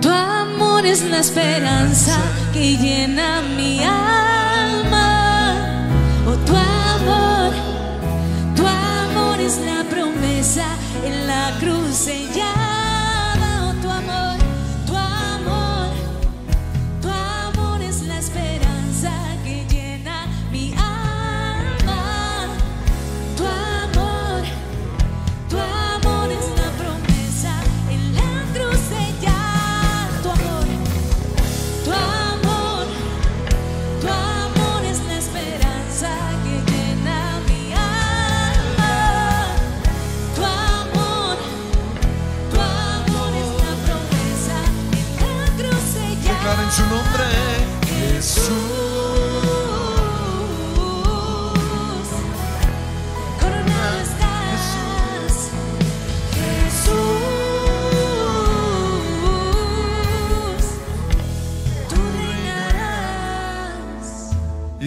[0.00, 2.16] tu amor es la esperanza
[2.52, 5.56] que llena mi alma.
[6.24, 7.52] Oh, tu amor,
[8.54, 10.66] tu amor es la promesa
[11.04, 12.59] en la cruz sellada.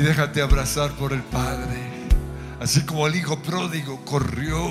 [0.03, 1.79] Déjate abrazar por el Padre.
[2.59, 4.69] Así como el hijo pródigo corrió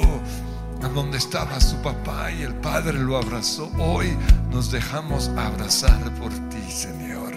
[0.82, 3.70] a donde estaba su papá y el Padre lo abrazó.
[3.78, 4.16] Hoy
[4.50, 7.32] nos dejamos abrazar por ti, Señor.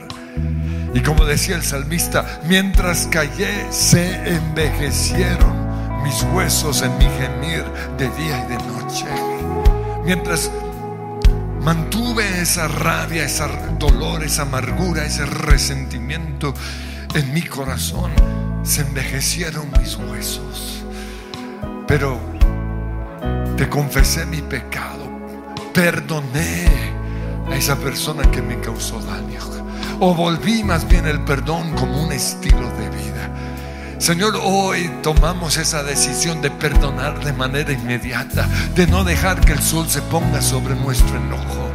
[0.93, 7.63] Y como decía el salmista, mientras callé se envejecieron mis huesos en mi gemir
[7.97, 9.05] de día y de noche.
[10.03, 10.51] Mientras
[11.61, 13.45] mantuve esa rabia, ese
[13.79, 16.53] dolor, esa amargura, ese resentimiento
[17.15, 18.11] en mi corazón,
[18.63, 20.83] se envejecieron mis huesos.
[21.87, 22.19] Pero
[23.55, 25.09] te confesé mi pecado,
[25.73, 26.65] perdoné
[27.49, 29.39] a esa persona que me causó daño,
[30.01, 33.31] o volví más bien el perdón como un estilo de vida.
[33.97, 38.45] Señor, hoy tomamos esa decisión de perdonar de manera inmediata,
[38.75, 41.69] de no dejar que el sol se ponga sobre nuestro enojo,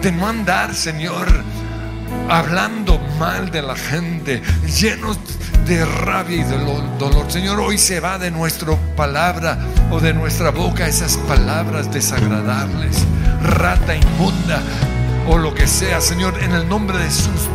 [0.00, 1.28] de no andar, Señor,
[2.28, 4.42] hablando mal de la gente,
[4.80, 5.18] llenos
[5.66, 7.30] de rabia y de lo- dolor.
[7.30, 9.58] Señor, hoy se va de nuestra palabra
[9.90, 13.04] o de nuestra boca esas palabras desagradables,
[13.42, 14.60] rata inmunda
[15.28, 16.00] o lo que sea.
[16.00, 17.48] Señor, en el nombre de Jesús,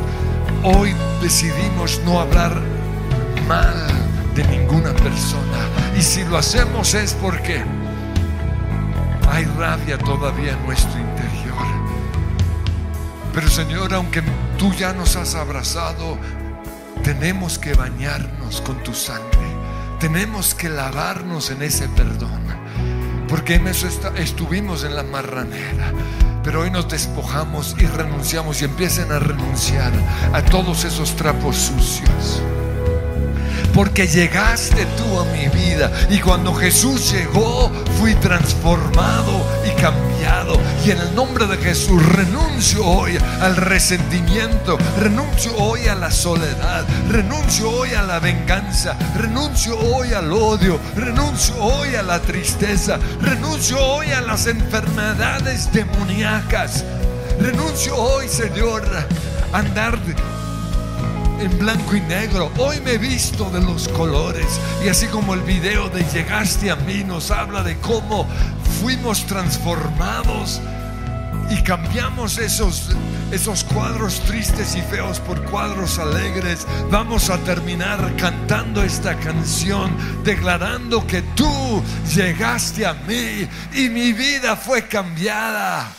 [0.64, 2.62] hoy decidimos no hablar
[3.48, 3.74] mal
[4.36, 5.58] de ninguna persona.
[5.98, 7.64] Y si lo hacemos es porque
[9.32, 11.15] hay rabia todavía en nuestro interior.
[13.36, 14.24] Pero Señor, aunque
[14.58, 16.18] tú ya nos has abrazado,
[17.04, 19.46] tenemos que bañarnos con tu sangre.
[20.00, 22.46] Tenemos que lavarnos en ese perdón.
[23.28, 25.92] Porque en eso estuvimos en la marranera.
[26.46, 29.92] Pero hoy nos despojamos y renunciamos y empiecen a renunciar
[30.32, 32.42] a todos esos trapos sucios.
[33.76, 37.70] Porque llegaste tú a mi vida y cuando Jesús llegó
[38.00, 40.58] fui transformado y cambiado.
[40.86, 46.86] Y en el nombre de Jesús renuncio hoy al resentimiento, renuncio hoy a la soledad,
[47.12, 53.78] renuncio hoy a la venganza, renuncio hoy al odio, renuncio hoy a la tristeza, renuncio
[53.78, 56.86] hoy a las enfermedades demoníacas.
[57.42, 58.84] Renuncio hoy, Señor,
[59.52, 60.00] a andar
[61.40, 62.52] en blanco y negro.
[62.58, 64.60] Hoy me he visto de los colores.
[64.84, 68.28] Y así como el video de Llegaste a mí nos habla de cómo
[68.82, 70.62] fuimos transformados
[71.50, 72.96] y cambiamos esos,
[73.32, 81.06] esos cuadros tristes y feos por cuadros alegres, vamos a terminar cantando esta canción, declarando
[81.06, 81.84] que tú
[82.14, 85.92] llegaste a mí y mi vida fue cambiada.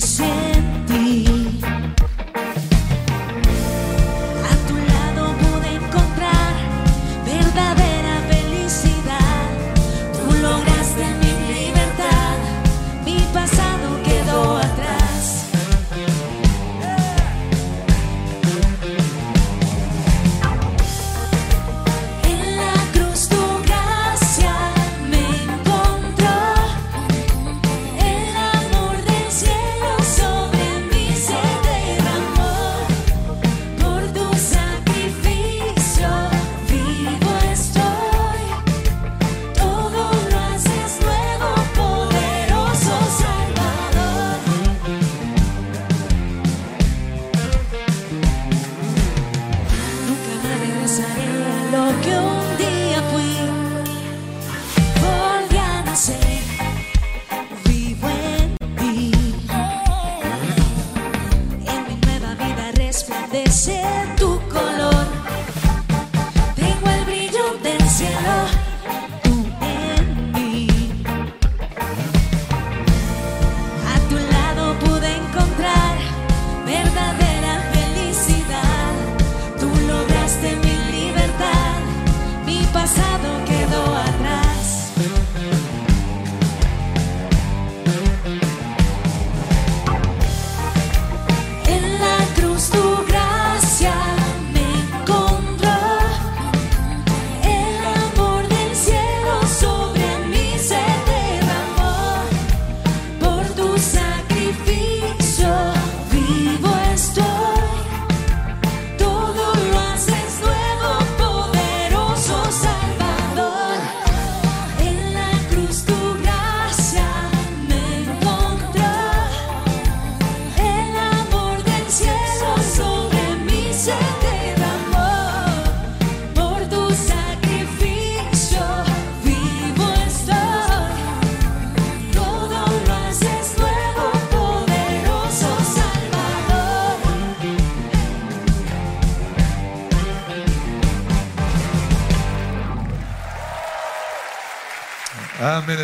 [0.00, 0.49] Me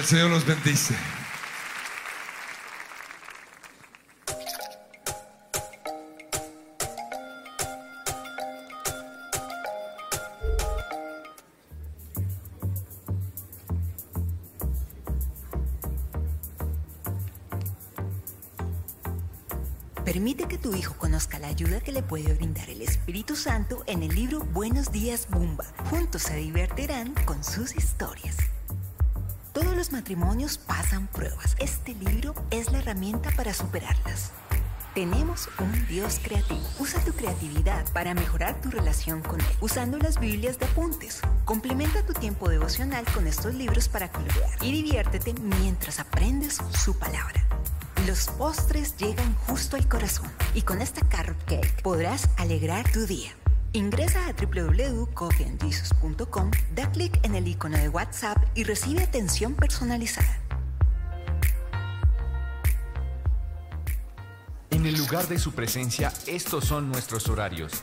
[0.06, 0.94] Señor los bendice.
[20.04, 24.04] Permite que tu hijo conozca la ayuda que le puede brindar el Espíritu Santo en
[24.04, 25.64] el libro Buenos días Bumba.
[25.90, 28.25] Juntos se divertirán con sus historias.
[30.06, 31.56] Matrimonios pasan pruebas.
[31.58, 34.30] Este libro es la herramienta para superarlas.
[34.94, 36.60] Tenemos un Dios creativo.
[36.78, 41.22] Usa tu creatividad para mejorar tu relación con Él, usando las Biblias de apuntes.
[41.44, 47.44] Complementa tu tiempo devocional con estos libros para colorear y diviértete mientras aprendes su palabra.
[48.06, 53.35] Los postres llegan justo al corazón y con esta carrot cake podrás alegrar tu día.
[53.76, 60.40] Ingresa a www.coffeeandjesus.com, da clic en el icono de WhatsApp y recibe atención personalizada.
[64.70, 67.82] En el lugar de su presencia, estos son nuestros horarios.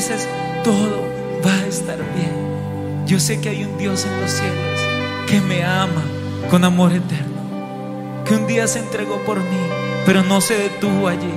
[0.00, 0.26] Dices,
[0.64, 1.04] todo
[1.44, 3.04] va a estar bien.
[3.06, 4.80] Yo sé que hay un Dios en los cielos
[5.26, 6.02] que me ama
[6.48, 9.60] con amor eterno, que un día se entregó por mí,
[10.06, 11.34] pero no se detuvo allí.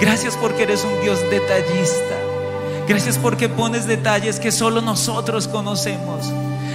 [0.00, 2.16] Gracias porque eres un Dios detallista.
[2.88, 6.32] Gracias porque pones detalles que solo nosotros conocemos.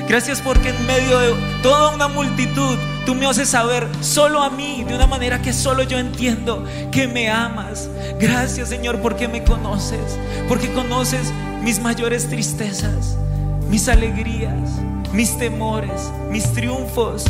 [0.07, 1.33] Gracias porque en medio de
[1.63, 5.83] toda una multitud tú me haces saber solo a mí, de una manera que solo
[5.83, 7.89] yo entiendo que me amas.
[8.19, 11.31] Gracias Señor porque me conoces, porque conoces
[11.63, 13.17] mis mayores tristezas,
[13.69, 14.69] mis alegrías,
[15.13, 17.25] mis temores, mis triunfos,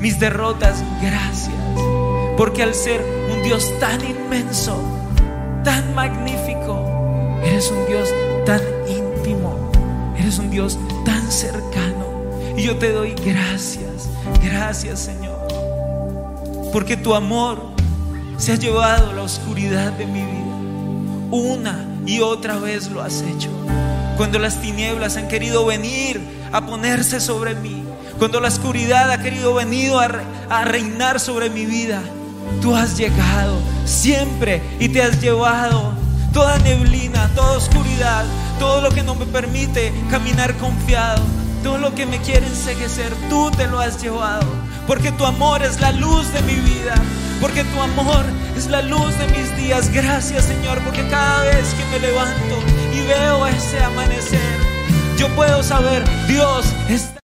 [0.00, 0.82] mis derrotas.
[1.02, 1.54] Gracias.
[2.36, 3.02] Porque al ser
[3.32, 4.78] un Dios tan inmenso,
[5.64, 8.10] tan magnífico, eres un Dios
[8.44, 9.70] tan íntimo,
[10.18, 12.06] eres un Dios tan cercano.
[12.56, 14.08] Y yo te doy gracias,
[14.42, 15.46] gracias Señor.
[16.72, 17.76] Porque tu amor
[18.38, 20.56] se ha llevado a la oscuridad de mi vida.
[21.30, 23.50] Una y otra vez lo has hecho.
[24.16, 26.20] Cuando las tinieblas han querido venir
[26.52, 27.82] a ponerse sobre mí.
[28.18, 30.08] Cuando la oscuridad ha querido venir a,
[30.48, 32.02] a reinar sobre mi vida.
[32.62, 35.92] Tú has llegado siempre y te has llevado
[36.32, 38.24] toda neblina, toda oscuridad,
[38.58, 41.22] todo lo que no me permite caminar confiado
[41.66, 44.46] todo lo que me quiere enseguecer, tú te lo has llevado.
[44.86, 46.94] Porque tu amor es la luz de mi vida.
[47.40, 48.24] Porque tu amor
[48.56, 49.90] es la luz de mis días.
[49.92, 52.56] Gracias Señor, porque cada vez que me levanto
[52.94, 54.58] y veo ese amanecer,
[55.18, 57.25] yo puedo saber, Dios está...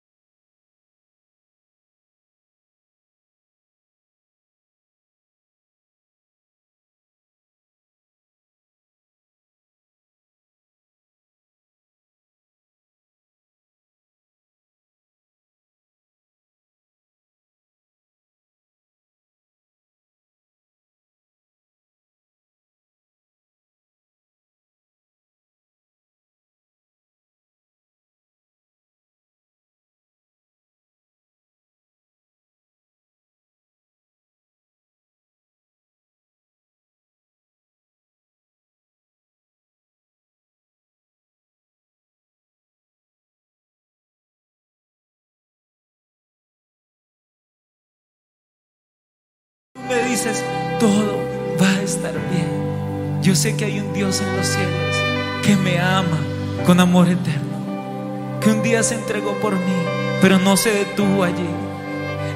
[49.88, 50.44] me dices,
[50.80, 51.20] todo
[51.62, 53.22] va a estar bien.
[53.22, 54.98] Yo sé que hay un Dios en los cielos
[55.44, 56.20] que me ama
[56.66, 59.78] con amor eterno, que un día se entregó por mí,
[60.22, 61.50] pero no se detuvo allí.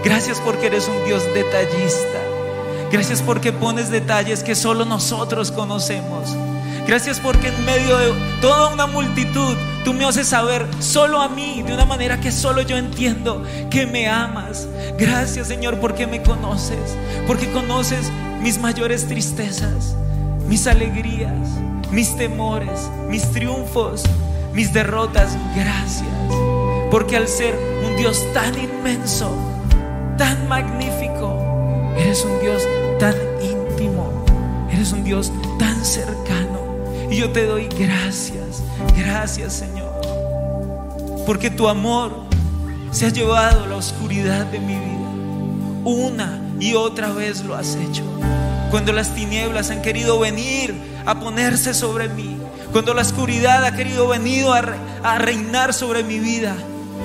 [0.04, 2.20] Gracias porque eres un Dios detallista.
[2.92, 6.36] Gracias porque pones detalles que solo nosotros conocemos.
[6.88, 8.12] Gracias porque en medio de
[8.42, 12.62] toda una multitud tú me haces saber solo a mí, de una manera que solo
[12.62, 14.68] yo entiendo que me amas.
[14.98, 18.12] Gracias Señor porque me conoces, porque conoces
[18.42, 19.96] mis mayores tristezas,
[20.48, 21.48] mis alegrías,
[21.92, 24.04] mis temores, mis triunfos,
[24.54, 25.38] mis derrotas.
[25.56, 26.08] Gracias.
[26.90, 27.56] Porque al ser
[27.86, 29.34] un Dios tan inmenso,
[30.18, 31.38] tan magnífico,
[31.98, 32.64] eres un Dios
[33.00, 34.26] tan íntimo,
[34.72, 36.51] eres un Dios tan cercano.
[37.12, 38.64] Y yo te doy gracias,
[38.98, 39.92] gracias Señor.
[41.26, 42.24] Porque tu amor
[42.92, 45.10] se ha llevado a la oscuridad de mi vida.
[45.84, 48.06] Una y otra vez lo has hecho.
[48.70, 50.74] Cuando las tinieblas han querido venir
[51.06, 52.38] a ponerse sobre mí.
[52.72, 56.56] Cuando la oscuridad ha querido venir a, a reinar sobre mi vida.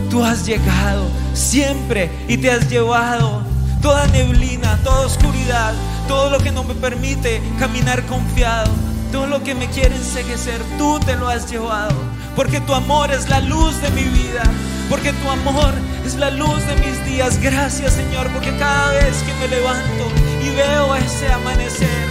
[0.08, 1.04] Tú has llegado
[1.34, 3.42] siempre y te has llevado
[3.82, 5.74] toda neblina, toda oscuridad,
[6.06, 8.70] todo lo que no me permite caminar confiado.
[9.12, 11.94] Todo lo que me quiere enseguecer, tú te lo has llevado.
[12.34, 14.42] Porque tu amor es la luz de mi vida.
[14.88, 17.40] Porque tu amor es la luz de mis días.
[17.40, 20.04] Gracias Señor, porque cada vez que me levanto
[20.44, 22.06] y veo ese amanecer,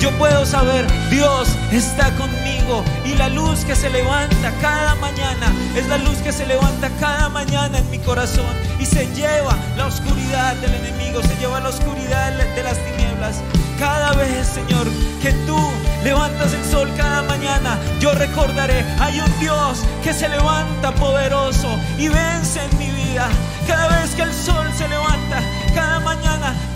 [0.00, 2.82] yo puedo saber, Dios está conmigo.
[3.04, 7.28] Y la luz que se levanta cada mañana es la luz que se levanta cada
[7.28, 8.46] mañana en mi corazón.
[8.78, 13.42] Y se lleva la oscuridad del enemigo, se lleva la oscuridad de las tinieblas.
[13.78, 14.86] Cada vez, Señor,
[15.22, 15.58] que tú
[16.02, 22.08] levantas el sol cada mañana, yo recordaré, hay un Dios que se levanta poderoso y
[22.08, 23.28] vence en mi vida.
[23.66, 24.69] Cada vez que el sol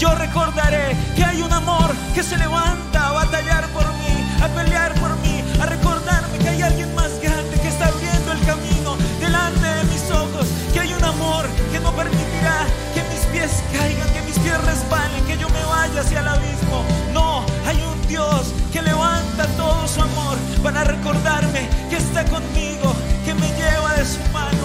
[0.05, 4.93] yo recordaré que hay un amor que se levanta a batallar por mí, a pelear
[5.01, 9.67] por mí, a recordarme que hay alguien más grande que está abriendo el camino delante
[9.67, 14.21] de mis ojos, que hay un amor que no permitirá que mis pies caigan, que
[14.29, 16.85] mis pies resbalen, que yo me vaya hacia el abismo.
[17.15, 22.93] No, hay un Dios que levanta todo su amor para recordarme que está conmigo,
[23.25, 24.65] que me lleva de su mano.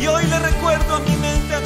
[0.00, 1.14] Y hoy le recuerdo a mi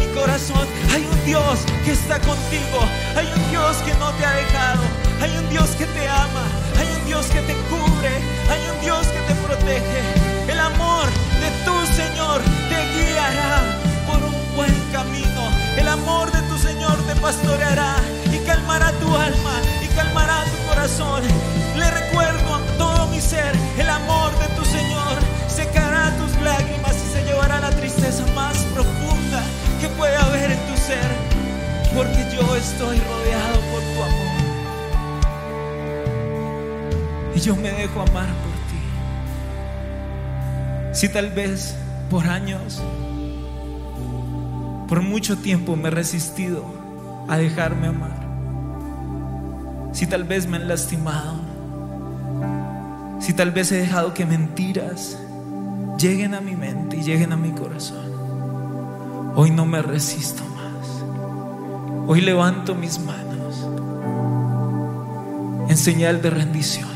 [0.04, 0.66] mi corazón.
[0.92, 2.78] Hay un Dios que está contigo.
[3.16, 4.82] Hay un Dios que no te ha dejado.
[5.20, 6.44] Hay un Dios que te ama.
[6.78, 8.10] Hay un Dios que te cubre.
[8.50, 10.00] Hay un Dios que te protege.
[10.48, 11.06] El amor
[11.40, 13.62] de tu Señor te guiará
[14.06, 15.42] por un buen camino.
[15.76, 17.96] El amor de tu Señor te pastoreará
[18.32, 21.22] y calmará tu alma y calmará tu corazón.
[21.76, 25.14] Le recuerdo a todo mi ser el amor de tu Señor.
[25.48, 28.93] Secará tus lágrimas y se llevará la tristeza más profunda
[32.64, 34.34] estoy rodeado por tu amor.
[37.34, 38.80] Y yo me dejo amar por ti.
[40.92, 41.76] Si tal vez
[42.08, 42.80] por años,
[44.88, 46.64] por mucho tiempo me he resistido
[47.28, 48.24] a dejarme amar.
[49.92, 51.34] Si tal vez me han lastimado.
[53.20, 55.18] Si tal vez he dejado que mentiras
[55.98, 58.12] lleguen a mi mente y lleguen a mi corazón.
[59.36, 60.53] Hoy no me resisto.
[62.06, 63.66] Hoy levanto mis manos
[65.70, 66.90] en señal de rendición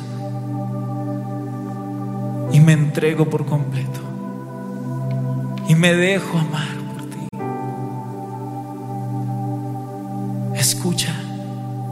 [2.52, 4.00] y me entrego por completo
[5.66, 7.26] y me dejo amar por ti.
[10.54, 11.14] Escucha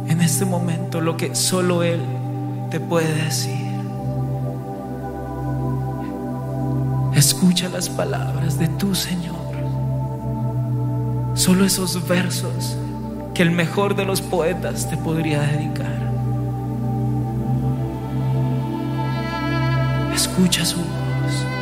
[0.09, 2.02] en este momento lo que solo Él
[2.70, 3.66] te puede decir.
[7.14, 9.36] Escucha las palabras de tu Señor.
[11.34, 12.76] Solo esos versos
[13.36, 15.92] que el mejor de los poetas te podría dedicar.
[20.14, 21.55] Escucha su voz.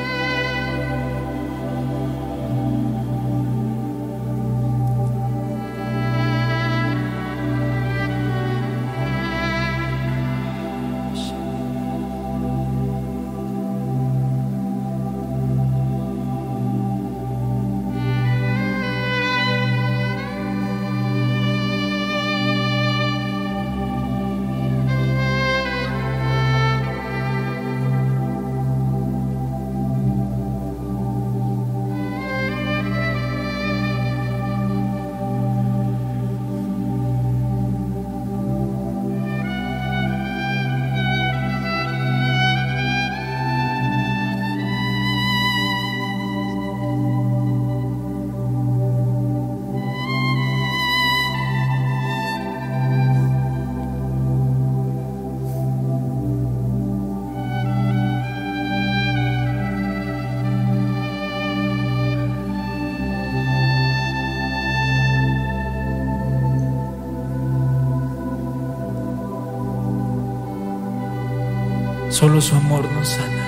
[72.15, 73.45] Solo su amor nos sana.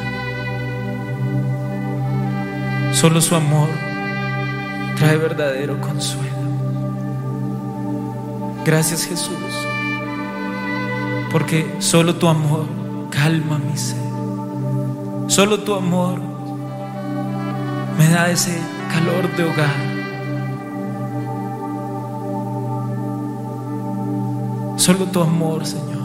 [2.93, 3.69] Solo su amor
[4.97, 6.35] trae verdadero consuelo.
[8.65, 9.37] Gracias Jesús,
[11.31, 12.67] porque solo tu amor
[13.11, 14.01] calma mi ser.
[15.29, 16.21] Solo tu amor
[17.97, 18.59] me da ese
[18.93, 19.77] calor de hogar.
[24.77, 25.96] Solo tu amor, Señor.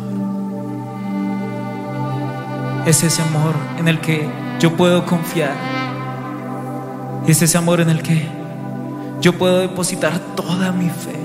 [2.86, 4.28] Es ese amor en el que
[4.60, 5.56] yo puedo confiar.
[7.28, 8.28] Es ese amor en el que
[9.22, 11.16] yo puedo depositar toda mi fe.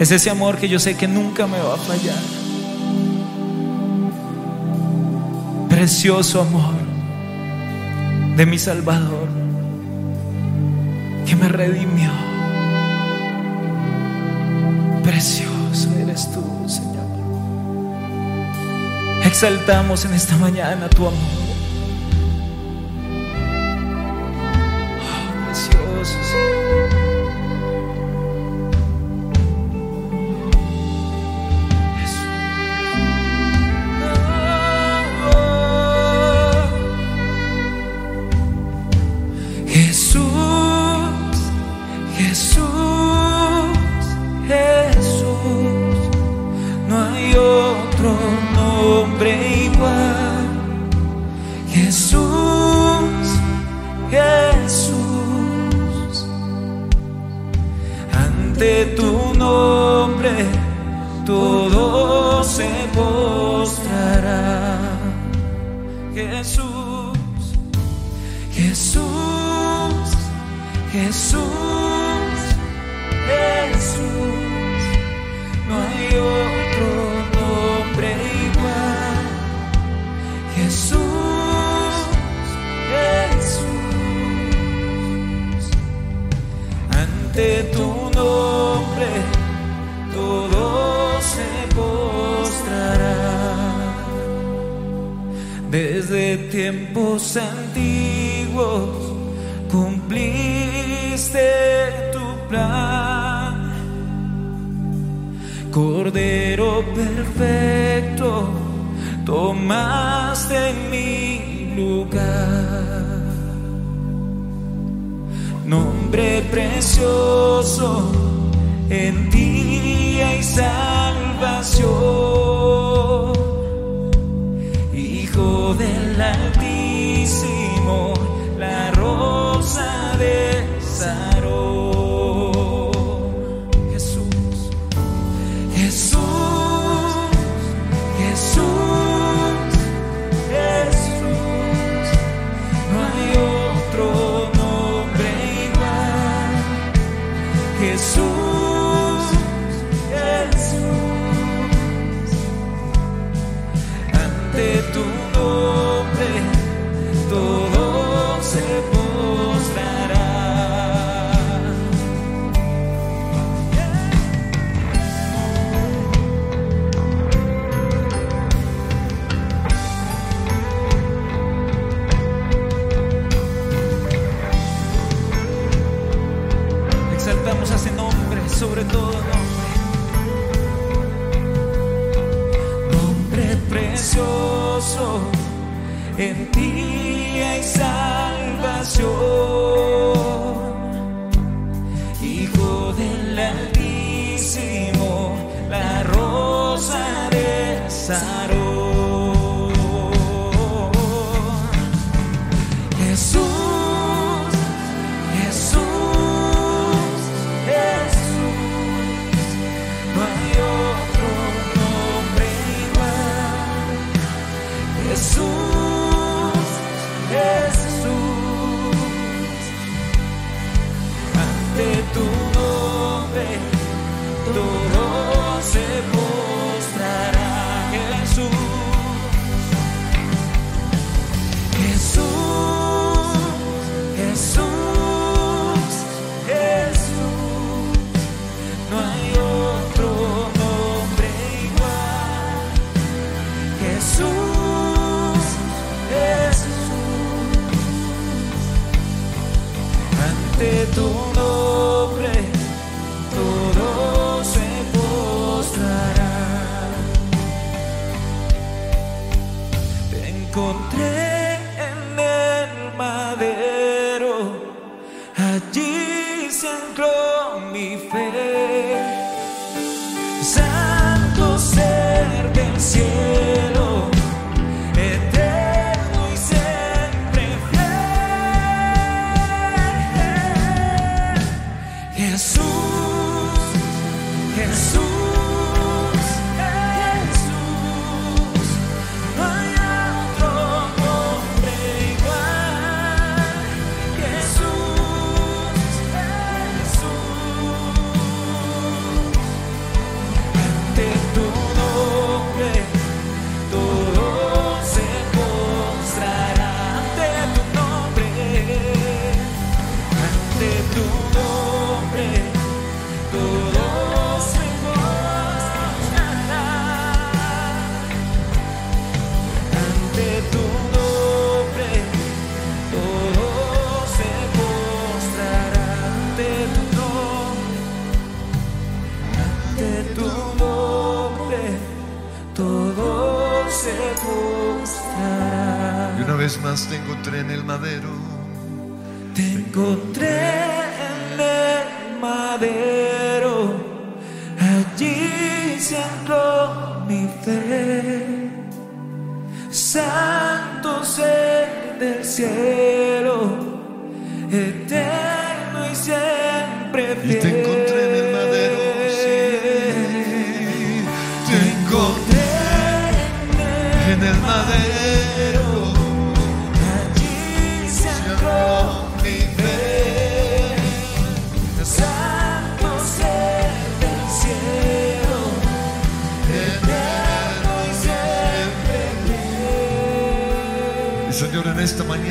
[0.00, 2.18] Es ese amor que yo sé que nunca me va a fallar.
[5.68, 6.74] Precioso amor
[8.36, 9.28] de mi Salvador
[11.24, 12.10] que me redimió.
[15.04, 15.51] Precioso
[19.32, 21.51] Exaltamos en esta mañana tu amor.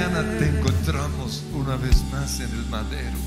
[0.01, 3.17] mañana te encontramos una vez más en el madero.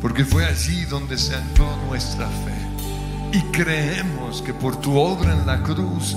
[0.00, 3.36] Porque fue allí donde se ancló nuestra fe.
[3.36, 6.16] Y creemos que por tu obra en la cruz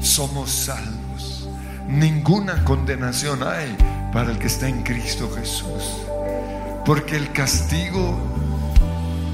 [0.00, 1.48] somos salvos.
[1.88, 3.76] Ninguna condenación hay
[4.12, 5.84] para el que está en Cristo Jesús.
[6.86, 8.18] Porque el castigo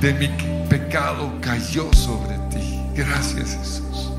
[0.00, 0.28] de mi
[0.68, 2.82] pecado cayó sobre ti.
[2.94, 4.10] Gracias Jesús.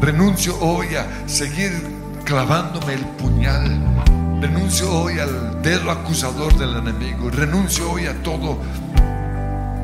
[0.00, 3.80] Renuncio hoy a seguir clavándome el puñal.
[4.40, 7.30] Renuncio hoy al dedo acusador del enemigo.
[7.30, 8.58] Renuncio hoy a todo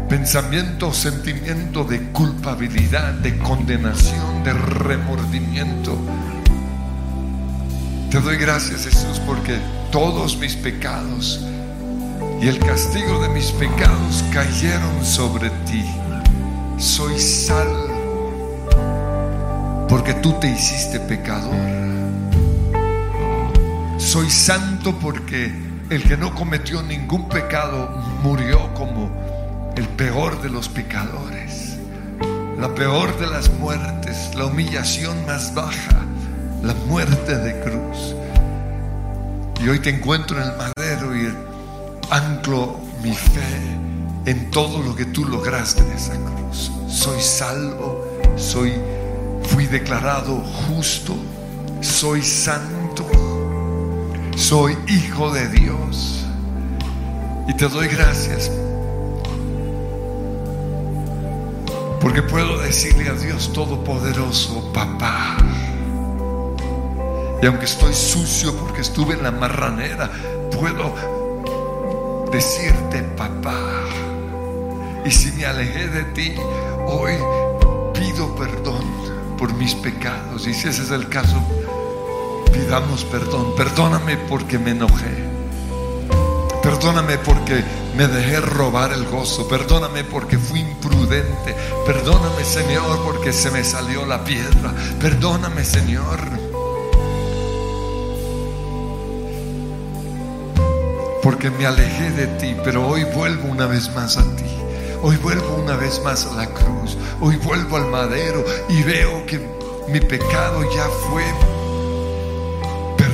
[0.08, 5.96] pensamiento, sentimiento de culpabilidad, de condenación, de remordimiento.
[8.10, 9.58] Te doy gracias Jesús porque
[9.92, 11.44] todos mis pecados
[12.40, 15.84] y el castigo de mis pecados cayeron sobre ti.
[16.78, 17.88] Soy salvo
[19.88, 21.77] porque tú te hiciste pecador
[23.98, 25.52] soy santo porque
[25.90, 27.88] el que no cometió ningún pecado
[28.22, 29.10] murió como
[29.76, 31.76] el peor de los pecadores,
[32.56, 36.04] la peor de las muertes, la humillación más baja,
[36.62, 38.14] la muerte de cruz.
[39.60, 41.34] Y hoy te encuentro en el madero y
[42.10, 43.76] anclo mi fe
[44.26, 46.70] en todo lo que tú lograste en esa cruz.
[46.88, 48.06] Soy salvo,
[48.36, 48.74] soy
[49.42, 51.16] fui declarado justo,
[51.80, 53.04] soy santo,
[54.38, 56.24] soy hijo de Dios.
[57.48, 58.50] Y te doy gracias
[62.00, 65.36] porque puedo decirle a Dios Todopoderoso, papá.
[67.42, 70.10] Y aunque estoy sucio porque estuve en la marranera,
[70.52, 70.94] puedo
[72.30, 73.58] decirte, papá.
[75.04, 76.34] Y si me alejé de ti,
[76.86, 77.14] hoy
[77.92, 78.84] pido perdón
[79.36, 80.46] por mis pecados.
[80.46, 81.42] Y si ese es el caso,
[82.48, 83.54] pidamos perdón.
[83.56, 85.28] Perdóname porque me enojé.
[86.62, 87.64] Perdóname porque
[87.96, 89.48] me dejé robar el gozo.
[89.48, 91.54] Perdóname porque fui imprudente.
[91.86, 94.74] Perdóname, Señor, porque se me salió la piedra.
[95.00, 96.18] Perdóname, Señor.
[101.22, 104.44] Porque me alejé de ti, pero hoy vuelvo una vez más a ti.
[105.02, 106.96] Hoy vuelvo una vez más a la cruz.
[107.20, 109.38] Hoy vuelvo al madero y veo que
[109.88, 111.24] mi pecado ya fue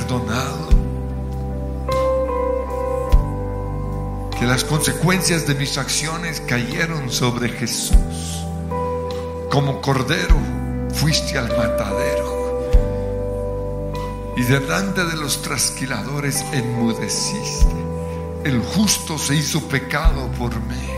[0.05, 0.69] perdonado.
[4.39, 8.45] Que las consecuencias de mis acciones cayeron sobre Jesús.
[9.49, 10.37] Como cordero
[10.93, 12.35] fuiste al matadero.
[14.37, 17.75] Y delante de los trasquiladores enmudeciste.
[18.43, 20.89] El justo se hizo pecado por mí.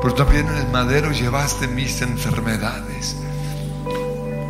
[0.00, 3.16] Pero también en el madero llevaste mis enfermedades.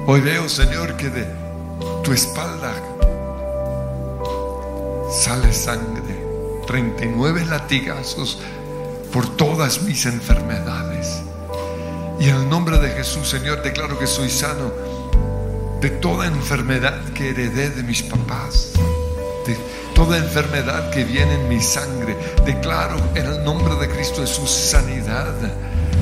[0.06, 1.26] Hoy veo, Señor, que de
[2.02, 2.93] tu espalda
[5.14, 6.24] sale sangre.
[6.66, 8.40] 39 latigazos
[9.12, 11.22] por todas mis enfermedades.
[12.18, 14.72] Y en el nombre de Jesús, Señor, declaro que soy sano
[15.80, 18.72] de toda enfermedad que heredé de mis papás,
[19.46, 19.56] de
[19.94, 22.16] toda enfermedad que viene en mi sangre.
[22.44, 25.34] Declaro en el nombre de Cristo Jesús sanidad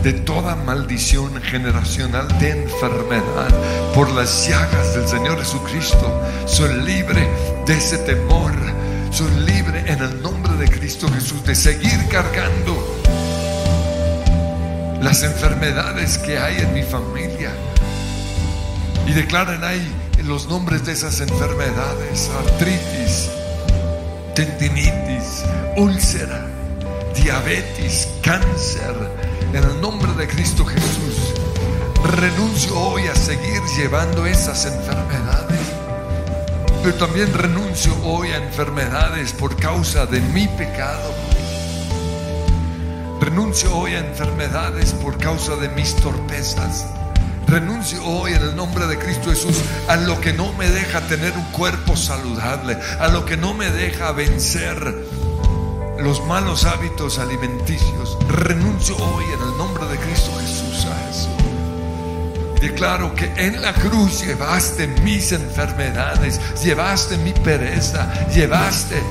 [0.03, 3.49] de toda maldición generacional de enfermedad
[3.95, 6.21] por las llagas del Señor Jesucristo.
[6.47, 7.29] Soy libre
[7.67, 8.53] de ese temor.
[9.13, 12.75] Soy libre en el nombre de Cristo Jesús de seguir cargando
[15.03, 17.51] las enfermedades que hay en mi familia.
[19.07, 19.87] Y declaren ahí
[20.25, 23.31] los nombres de esas enfermedades, artritis,
[24.35, 25.45] tendinitis,
[25.77, 26.47] úlcera,
[27.15, 28.97] diabetes, cáncer,
[29.53, 31.35] en el nombre de Cristo Jesús.
[32.17, 35.52] Renuncio hoy a seguir llevando esas enfermedades.
[36.83, 41.15] Pero también renuncio hoy a enfermedades por causa de mi pecado.
[43.21, 46.87] Renuncio hoy a enfermedades por causa de mis torpezas.
[47.47, 51.33] Renuncio hoy en el nombre de Cristo Jesús a lo que no me deja tener
[51.35, 55.07] un cuerpo saludable, a lo que no me deja vencer
[56.01, 58.19] los malos hábitos alimenticios.
[58.29, 60.62] Renuncio hoy en el nombre de Cristo Jesús.
[62.63, 69.03] Declaro que en la cruz llevaste mis enfermedades, llevaste mi pereza, llevaste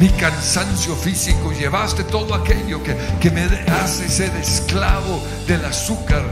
[0.00, 6.22] mi cansancio físico, llevaste todo aquello que, que me hace ser esclavo del azúcar,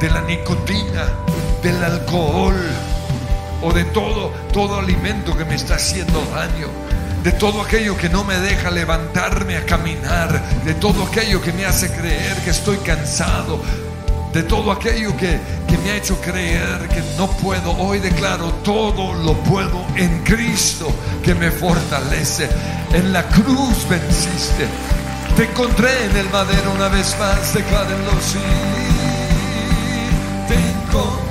[0.00, 1.12] de la nicotina,
[1.62, 2.56] del alcohol
[3.60, 6.68] o de todo, todo alimento que me está haciendo daño
[7.22, 11.66] de todo aquello que no me deja levantarme a caminar, de todo aquello que me
[11.66, 13.60] hace creer que estoy cansado,
[14.36, 17.72] de todo aquello que, que, me ha hecho creer que no puedo.
[17.78, 20.88] Hoy declaro, todo lo puedo en Cristo
[21.24, 22.46] que me fortalece.
[22.92, 24.66] En la cruz venciste.
[25.38, 28.38] Te encontré en el madero una vez más, declárenlo sí.
[30.48, 31.25] Te encontré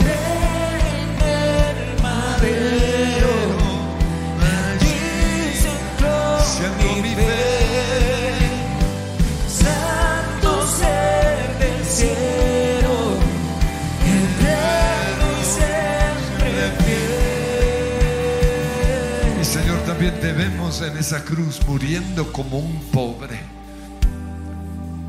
[20.82, 23.40] en esa cruz muriendo como un pobre.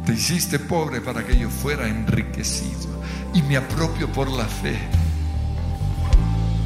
[0.05, 3.03] Te hiciste pobre para que yo fuera enriquecido
[3.35, 4.79] y me apropio por la fe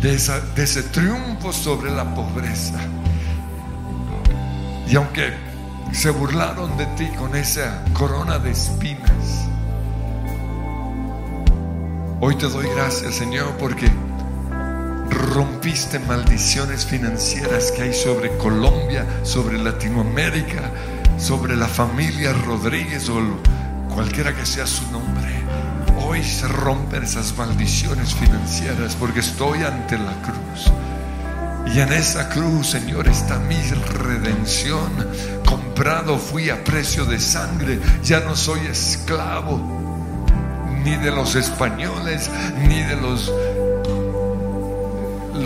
[0.02, 0.18] de,
[0.54, 2.78] de ese triunfo sobre la pobreza.
[4.86, 5.32] Y aunque
[5.92, 9.48] se burlaron de ti con esa corona de espinas,
[12.20, 13.90] hoy te doy gracias Señor porque
[15.20, 20.70] rompiste maldiciones financieras que hay sobre Colombia, sobre Latinoamérica,
[21.18, 23.20] sobre la familia Rodríguez o
[23.94, 25.28] cualquiera que sea su nombre.
[26.02, 30.72] Hoy se rompen esas maldiciones financieras porque estoy ante la cruz.
[31.74, 34.90] Y en esa cruz, Señor, está mi redención.
[35.44, 37.78] Comprado fui a precio de sangre.
[38.02, 39.80] Ya no soy esclavo
[40.84, 42.30] ni de los españoles,
[42.66, 43.32] ni de los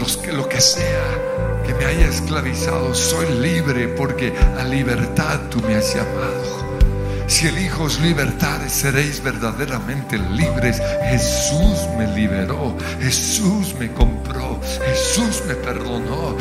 [0.05, 5.77] los lo que sea que me haya esclavizado, soy libre porque a libertad tú me
[5.77, 7.25] has llamado.
[7.27, 10.79] Si elijo libertad, seréis verdaderamente libres.
[11.11, 16.37] Jesús me liberó, Jesús me compró, Jesús me perdonó.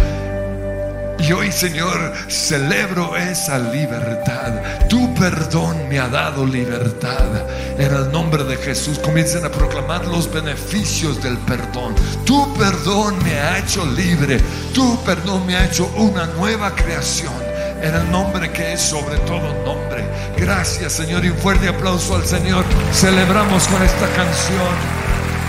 [1.24, 4.88] Y hoy, Señor, celebro esa libertad.
[4.90, 7.48] Tu perdón me ha dado libertad.
[7.78, 11.96] En el nombre de Jesús comiencen a proclamar los beneficios del perdón.
[12.26, 14.38] Tu perdón me ha hecho libre.
[14.74, 17.34] Tu perdón me ha hecho una nueva creación.
[17.82, 20.06] En el nombre que es sobre todo nombre.
[20.36, 21.24] Gracias, Señor.
[21.24, 22.66] Y un fuerte aplauso al Señor.
[22.92, 25.04] Celebramos con esta canción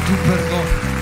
[0.07, 0.94] tu perdón.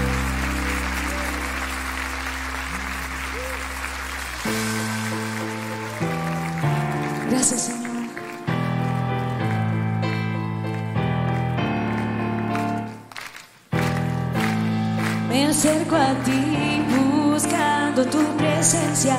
[17.94, 19.16] Buscando tu presencia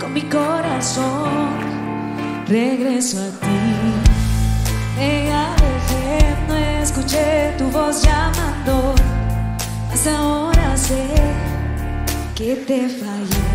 [0.00, 1.58] con mi corazón.
[2.46, 3.60] Regreso a ti.
[4.96, 8.94] Me alejé, no escuché tu voz llamando.
[9.92, 11.06] Hasta ahora sé
[12.34, 13.49] que te fallé.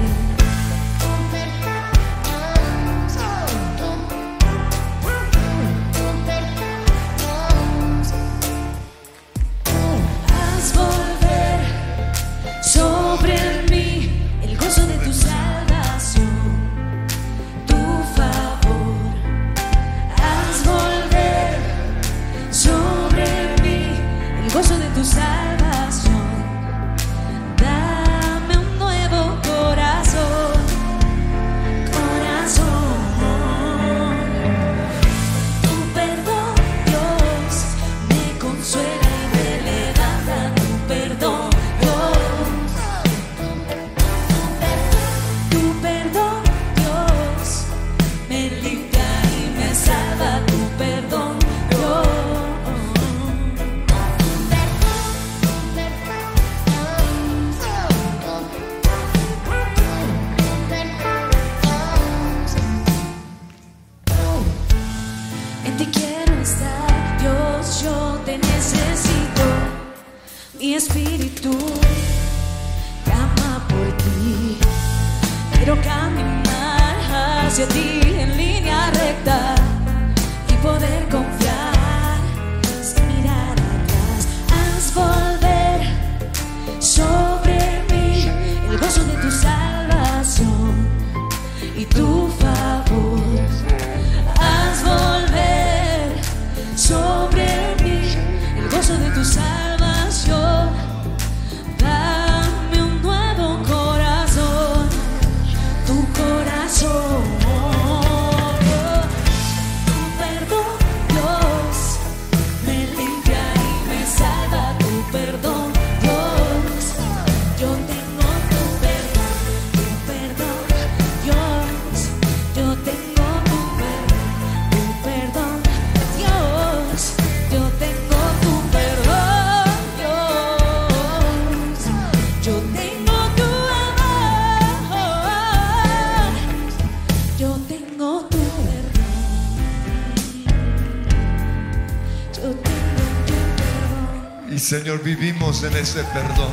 [144.66, 146.50] Señor, vivimos en ese perdón.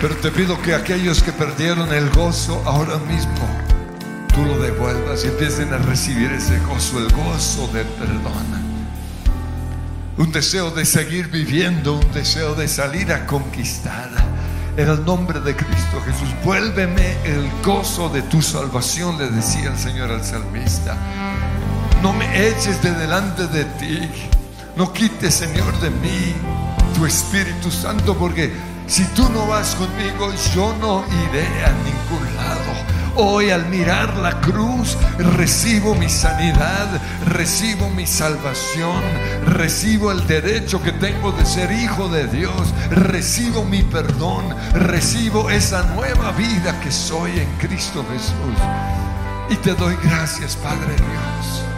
[0.00, 3.48] Pero te pido que aquellos que perdieron el gozo ahora mismo,
[4.32, 8.46] tú lo devuelvas y empiecen a recibir ese gozo, el gozo del perdón.
[10.18, 14.08] Un deseo de seguir viviendo, un deseo de salir a conquistar.
[14.76, 19.78] En el nombre de Cristo Jesús, vuélveme el gozo de tu salvación, le decía el
[19.78, 20.96] Señor al salmista.
[22.04, 24.08] No me eches de delante de ti.
[24.76, 26.34] No quites, Señor, de mí
[26.94, 28.52] tu Espíritu Santo, porque
[28.86, 32.90] si tú no vas conmigo, yo no iré a ningún lado.
[33.16, 36.88] Hoy al mirar la cruz recibo mi sanidad,
[37.26, 39.02] recibo mi salvación,
[39.46, 45.82] recibo el derecho que tengo de ser hijo de Dios, recibo mi perdón, recibo esa
[45.94, 48.34] nueva vida que soy en Cristo Jesús.
[49.50, 51.69] Y te doy gracias, Padre Dios.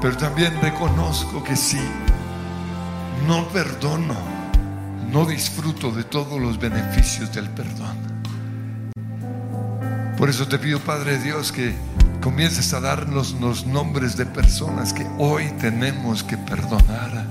[0.00, 1.80] Pero también reconozco que sí,
[3.26, 4.14] no perdono,
[5.10, 7.96] no disfruto de todos los beneficios del perdón.
[10.16, 11.74] Por eso te pido, Padre Dios, que
[12.22, 17.26] comiences a darnos los nombres de personas que hoy tenemos que perdonar.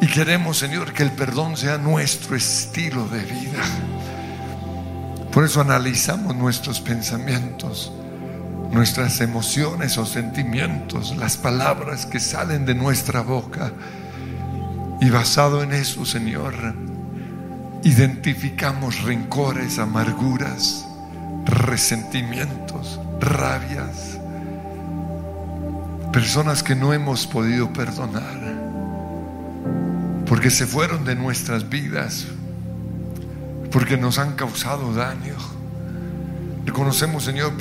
[0.00, 3.62] Y queremos, Señor, que el perdón sea nuestro estilo de vida.
[5.32, 7.92] Por eso analizamos nuestros pensamientos,
[8.74, 13.72] nuestras emociones o sentimientos, las palabras que salen de nuestra boca.
[15.00, 16.54] Y basado en eso, Señor,
[17.84, 20.84] identificamos rencores, amarguras,
[21.44, 24.18] resentimientos, rabias,
[26.12, 28.40] personas que no hemos podido perdonar,
[30.26, 32.26] porque se fueron de nuestras vidas,
[33.70, 35.53] porque nos han causado daño.
[36.64, 37.54] Reconocemos, Señor,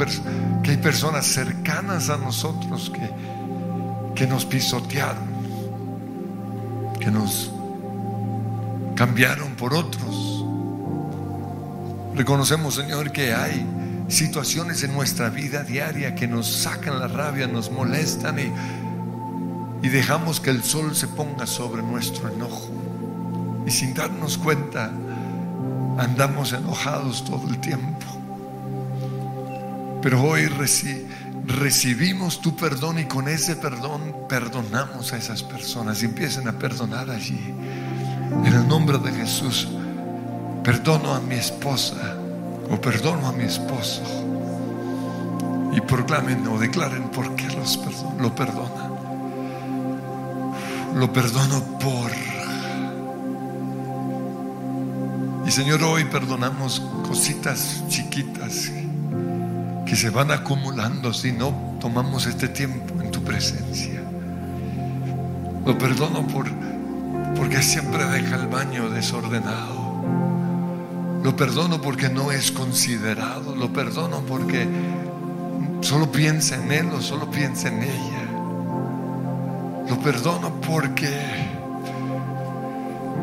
[0.63, 3.09] que hay personas cercanas a nosotros que,
[4.15, 5.27] que nos pisotearon,
[6.99, 7.51] que nos
[8.95, 10.45] cambiaron por otros.
[12.15, 13.65] Reconocemos, Señor, que hay
[14.07, 18.51] situaciones en nuestra vida diaria que nos sacan la rabia, nos molestan y,
[19.85, 22.69] y dejamos que el sol se ponga sobre nuestro enojo.
[23.65, 24.91] Y sin darnos cuenta,
[25.97, 28.12] andamos enojados todo el tiempo.
[30.03, 30.49] Pero hoy
[31.47, 37.09] recibimos tu perdón y con ese perdón perdonamos a esas personas y empiecen a perdonar
[37.09, 37.39] allí.
[38.43, 39.69] En el nombre de Jesús
[40.61, 42.17] perdono a mi esposa
[42.69, 44.01] o perdono a mi esposo.
[45.71, 47.79] Y proclamen o declaren por qué los
[48.19, 48.91] lo perdonan.
[50.95, 52.11] Lo perdono por...
[55.47, 58.69] Y Señor, hoy perdonamos cositas chiquitas
[59.85, 64.01] que se van acumulando si no tomamos este tiempo en tu presencia.
[65.65, 66.47] Lo perdono por
[67.35, 69.83] porque siempre deja el baño desordenado.
[71.23, 73.55] Lo perdono porque no es considerado.
[73.55, 74.67] Lo perdono porque
[75.81, 78.23] solo piensa en él o solo piensa en ella.
[79.89, 81.09] Lo perdono porque...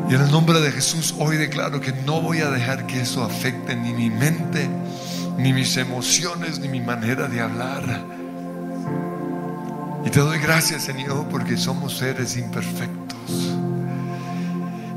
[0.09, 3.23] Y en el nombre de Jesús hoy declaro que no voy a dejar que eso
[3.23, 4.67] afecte ni mi mente,
[5.41, 7.83] ni mis emociones, ni mi manera de hablar.
[10.05, 13.55] Y te doy gracias, Señor, porque somos seres imperfectos.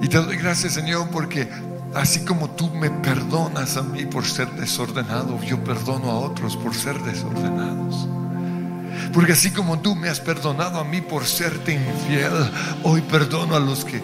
[0.02, 1.48] Y te doy gracias, Señor, porque
[1.94, 6.74] Así como tú me perdonas a mí por ser desordenado, yo perdono a otros por
[6.74, 8.08] ser desordenados.
[9.12, 12.32] Porque así como tú me has perdonado a mí por serte infiel,
[12.82, 14.02] hoy perdono a los que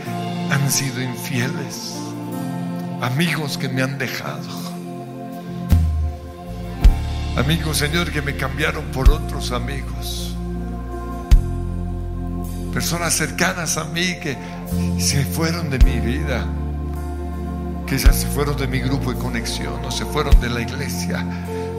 [0.51, 1.97] han sido infieles,
[3.01, 4.70] amigos que me han dejado,
[7.41, 10.37] amigos, Señor, que me cambiaron por otros amigos,
[12.73, 14.37] personas cercanas a mí que
[14.99, 16.47] se fueron de mi vida
[17.91, 21.27] Quizás se fueron de mi grupo de conexión o se fueron de la iglesia.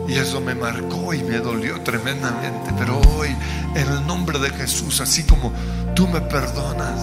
[0.09, 2.73] Y eso me marcó y me dolió tremendamente.
[2.77, 3.29] Pero hoy,
[3.75, 5.53] en el nombre de Jesús, así como
[5.95, 6.99] tú me perdonas,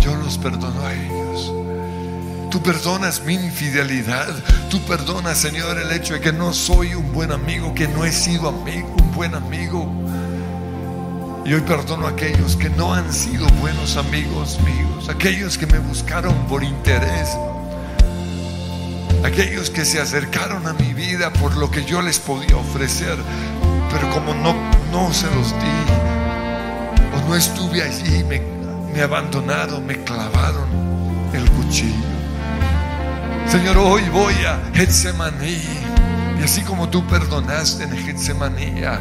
[0.00, 1.65] yo los perdono a ellos.
[2.50, 4.28] Tú perdonas mi infidelidad.
[4.70, 8.12] Tú perdonas, Señor, el hecho de que no soy un buen amigo, que no he
[8.12, 9.90] sido amigo, un buen amigo.
[11.44, 15.78] Y hoy perdono a aquellos que no han sido buenos amigos míos, aquellos que me
[15.78, 17.28] buscaron por interés,
[19.24, 23.16] aquellos que se acercaron a mi vida por lo que yo les podía ofrecer,
[23.92, 24.56] pero como no,
[24.90, 28.40] no se los di, o no estuve allí, me,
[28.92, 30.95] me abandonaron, me clavaron.
[33.56, 35.62] Señor, hoy voy a Getsemaní,
[36.38, 39.00] y así como tú perdonaste en Getsemaní a,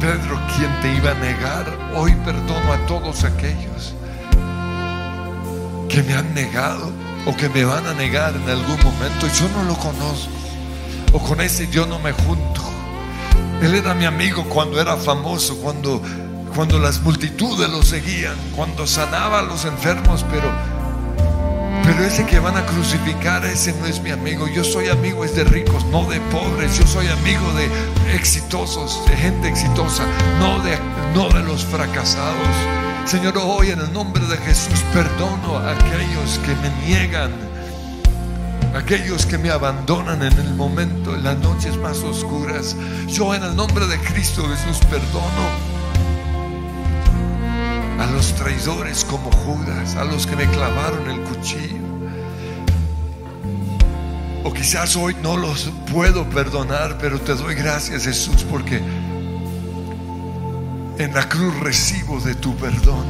[0.00, 3.94] Pedro, quien te iba a negar, hoy perdono a todos aquellos
[5.88, 6.90] que me han negado
[7.26, 9.28] o que me van a negar en algún momento.
[9.38, 10.32] Yo no lo conozco.
[11.12, 12.62] O con ese yo no me junto.
[13.62, 16.02] Él era mi amigo cuando era famoso, cuando,
[16.56, 20.50] cuando las multitudes lo seguían, cuando sanaba a los enfermos, pero,
[22.06, 24.48] Ese que van a crucificar, ese no es mi amigo.
[24.48, 26.78] Yo soy amigo es de ricos, no de pobres.
[26.78, 30.04] Yo soy amigo de exitosos, de gente exitosa,
[30.38, 30.78] no de,
[31.14, 32.48] no de los fracasados.
[33.04, 37.32] Señor, hoy en el nombre de Jesús perdono a aquellos que me niegan,
[38.74, 42.76] aquellos que me abandonan en el momento, en las noches más oscuras.
[43.08, 45.80] Yo en el nombre de Cristo Jesús perdono
[48.00, 51.89] a los traidores como Judas, a los que me clavaron el cuchillo.
[54.42, 58.80] O quizás hoy no los puedo perdonar, pero te doy gracias Jesús porque
[60.98, 63.04] en la cruz recibo de tu perdón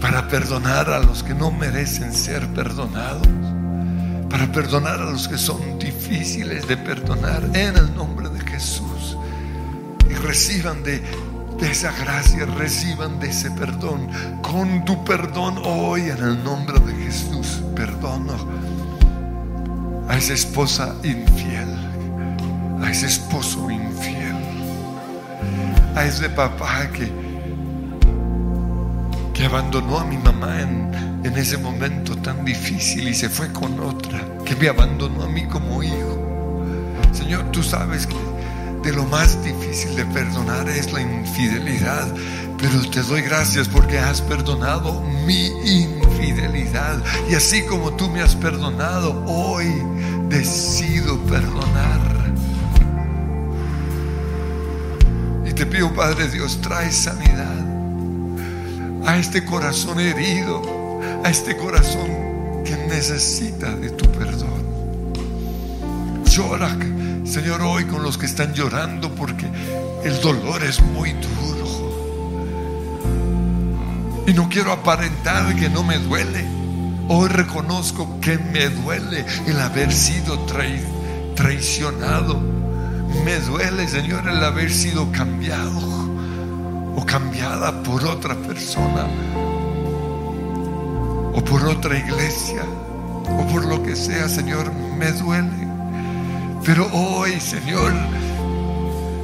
[0.00, 3.26] para perdonar a los que no merecen ser perdonados,
[4.28, 9.16] para perdonar a los que son difíciles de perdonar en el nombre de Jesús.
[10.10, 11.02] Y reciban de,
[11.62, 14.08] esa gracia, reciban de ese perdón.
[14.42, 18.73] Con tu perdón hoy en el nombre de Jesús, perdono
[20.08, 21.68] a esa esposa infiel,
[22.82, 24.44] a ese esposo infiel
[25.94, 27.10] a ese papá que,
[29.32, 33.78] que abandonó a mi mamá en, en ese momento tan difícil y se fue con
[33.80, 36.64] otra, que me abandonó a mí como hijo.
[37.12, 38.16] Señor, tú sabes que
[38.82, 42.12] de lo más difícil de perdonar es la infidelidad,
[42.58, 46.03] pero te doy gracias porque has perdonado mi infidelidad.
[47.28, 49.66] Y así como tú me has perdonado, hoy
[50.28, 52.00] decido perdonar.
[55.46, 57.64] Y te pido, Padre Dios, trae sanidad
[59.06, 60.62] a este corazón herido,
[61.24, 64.64] a este corazón que necesita de tu perdón.
[66.24, 66.76] Llora,
[67.24, 69.46] Señor, hoy con los que están llorando porque
[70.04, 71.83] el dolor es muy duro.
[74.26, 76.44] Y no quiero aparentar que no me duele.
[77.08, 80.82] Hoy reconozco que me duele el haber sido trai-
[81.34, 82.40] traicionado.
[83.24, 86.08] Me duele, Señor, el haber sido cambiado
[86.96, 89.06] o cambiada por otra persona
[91.34, 92.62] o por otra iglesia
[93.28, 95.68] o por lo que sea, Señor, me duele.
[96.64, 97.92] Pero hoy, Señor,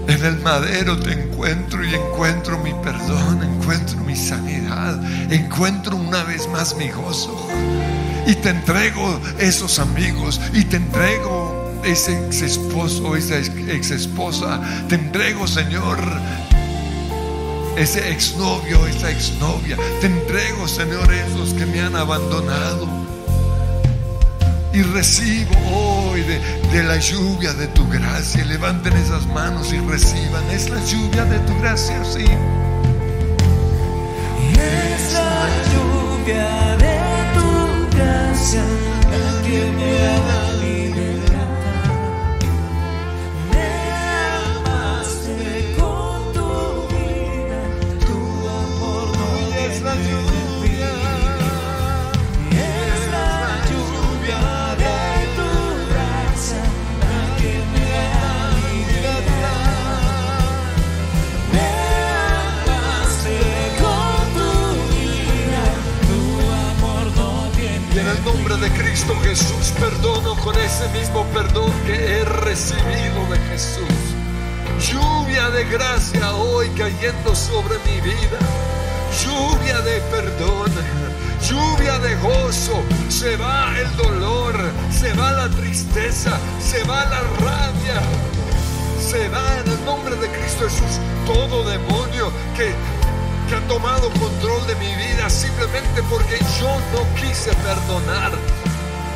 [0.08, 5.00] en el madero te encuentro y encuentro mi perdón, encuentro mi sanidad,
[5.30, 7.48] encuentro una vez más mi gozo.
[8.26, 14.60] Y te entrego esos amigos y te entrego ese ex esposo, esa ex esposa.
[14.88, 15.98] Te entrego, Señor,
[17.76, 19.76] ese exnovio, esa exnovia.
[20.00, 22.99] Te entrego, Señor, esos que me han abandonado.
[24.72, 28.44] Y recibo hoy de, la lluvia de tu gracia.
[28.44, 30.48] Levanten esas manos y reciban.
[30.50, 32.24] Es la lluvia de tu gracia, sí.
[34.54, 36.98] Es la lluvia de
[37.34, 38.62] tu gracia
[39.44, 40.59] que me libertad.
[69.00, 73.88] Cristo Jesús perdono con ese mismo perdón que he recibido de Jesús.
[74.78, 78.38] Lluvia de gracia hoy cayendo sobre mi vida.
[79.24, 80.70] Lluvia de perdón.
[81.48, 82.82] Lluvia de gozo.
[83.08, 84.54] Se va el dolor.
[84.92, 86.38] Se va la tristeza.
[86.60, 88.02] Se va la rabia.
[89.00, 92.74] Se va en el nombre de Cristo Jesús todo demonio que,
[93.48, 98.59] que ha tomado control de mi vida simplemente porque yo no quise perdonar.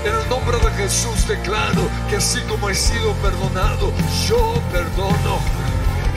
[0.04, 3.90] En el nombre de Jesús declaro que así como he sido perdonado,
[4.28, 5.38] yo perdono.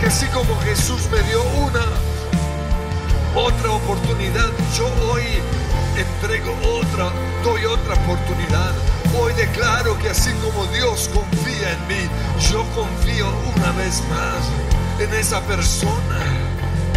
[0.02, 1.86] Que así como Jesús me dio una
[3.34, 5.24] otra oportunidad, yo hoy
[5.96, 7.12] entrego otra,
[7.46, 8.74] doy otra oportunidad.
[9.18, 12.10] Hoy declaro que así como Dios confía en mí,
[12.52, 16.26] yo confío una vez más en esa persona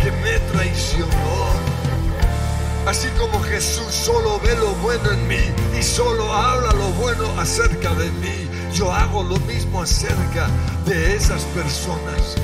[0.03, 1.80] que me traicionó.
[2.91, 7.95] Así como Jesús solo ve lo bueno en mí y solo habla lo bueno acerca
[7.95, 10.49] de mí, yo hago lo mismo acerca
[10.87, 12.35] de esas personas.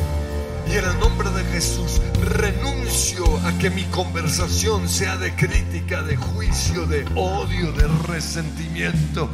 [0.68, 6.14] Y en el nombre de Jesús renuncio a que mi conversación sea de crítica, de
[6.14, 9.28] juicio, de odio, de resentimiento.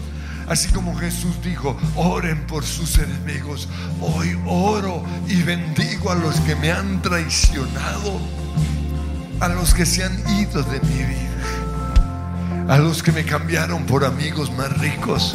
[0.48, 3.68] Así como Jesús dijo, oren por sus enemigos.
[4.00, 8.18] Hoy oro y bendigo a los que me han traicionado,
[9.40, 11.18] a los que se han ido de mi vida.
[12.68, 15.34] a los que me cambiaron por amigos más ricos,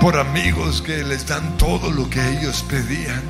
[0.00, 3.22] por amigos que les dan todo lo que ellos pedían,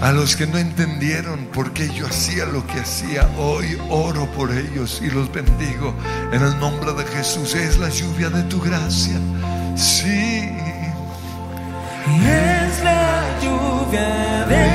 [0.00, 4.52] a los que no entendieron por qué yo hacía lo que hacía, hoy oro por
[4.52, 5.92] ellos y los bendigo
[6.32, 7.54] en el nombre de Jesús.
[7.54, 9.18] Es la lluvia de tu gracia,
[9.76, 10.48] sí.
[12.06, 14.67] Es la lluvia de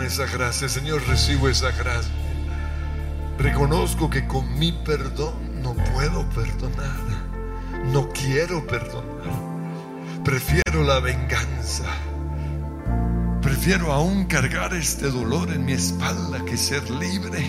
[0.00, 2.10] esa gracia, Señor, recibo esa gracia.
[3.38, 6.96] Reconozco que con mi perdón no puedo perdonar,
[7.92, 9.28] no quiero perdonar,
[10.24, 11.84] prefiero la venganza.
[13.42, 17.44] Prefiero aún cargar este dolor en mi espalda que ser libre.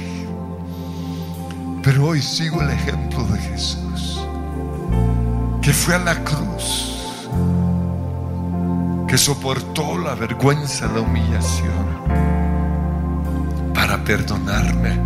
[1.82, 4.20] Pero hoy sigo el ejemplo de Jesús,
[5.61, 7.28] que fue a la cruz,
[9.07, 12.32] que soportó la vergüenza, la humillación,
[13.98, 14.99] perdonarme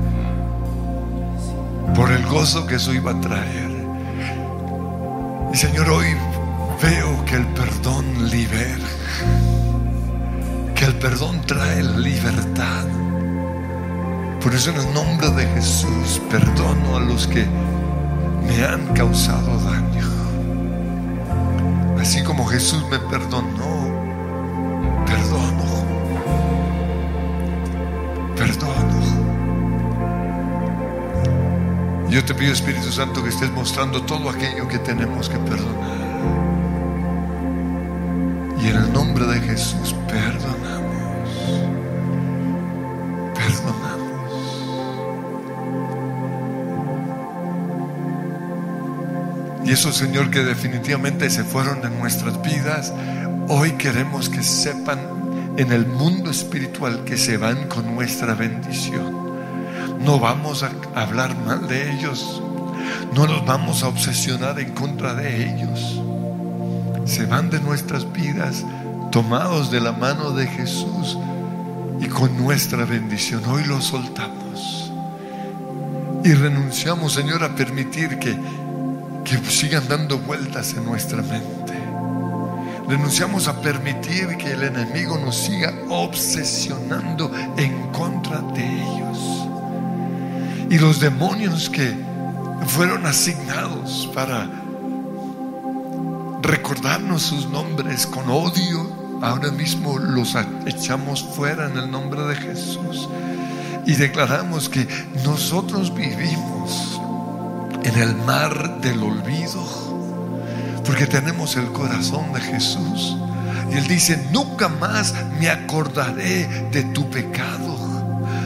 [1.96, 3.72] por el gozo que eso iba a traer.
[5.52, 6.08] Y Señor, hoy
[6.82, 8.86] veo que el perdón libera
[10.78, 12.86] que el perdón trae libertad.
[14.44, 17.48] Por eso en el nombre de Jesús perdono a los que
[18.46, 20.06] me han causado daño.
[22.00, 23.90] Así como Jesús me perdonó,
[25.08, 25.57] perdono.
[32.10, 35.98] Yo te pido Espíritu Santo que estés mostrando todo aquello que tenemos que perdonar.
[38.64, 41.40] Y en el nombre de Jesús perdonamos.
[43.36, 43.98] Perdonamos.
[49.66, 52.94] Y esos, Señor, que definitivamente se fueron de nuestras vidas,
[53.50, 54.98] hoy queremos que sepan
[55.58, 59.17] en el mundo espiritual que se van con nuestra bendición.
[60.00, 62.42] No vamos a hablar mal de ellos.
[63.14, 66.02] No nos vamos a obsesionar en contra de ellos
[67.08, 68.66] se van de nuestras vidas
[69.12, 71.18] tomados de la mano de Jesús
[72.00, 73.44] y con nuestra bendición.
[73.46, 74.92] Hoy los soltamos
[76.24, 78.38] y renunciamos, Señor, a permitir que,
[79.24, 81.74] que sigan dando vueltas en nuestra mente.
[82.90, 89.37] Renunciamos a permitir que el enemigo nos siga obsesionando en contra de ellos.
[90.70, 91.96] Y los demonios que
[92.68, 94.50] fueron asignados para
[96.42, 100.36] recordarnos sus nombres con odio, ahora mismo los
[100.66, 103.10] echamos fuera en el nombre de Jesús
[103.86, 104.88] y declaramos que
[105.24, 107.02] nosotros vivimos
[107.84, 109.88] en el mar del olvido
[110.86, 113.18] porque tenemos el corazón de Jesús.
[113.72, 117.78] Y Él dice, nunca más me acordaré de tu pecado,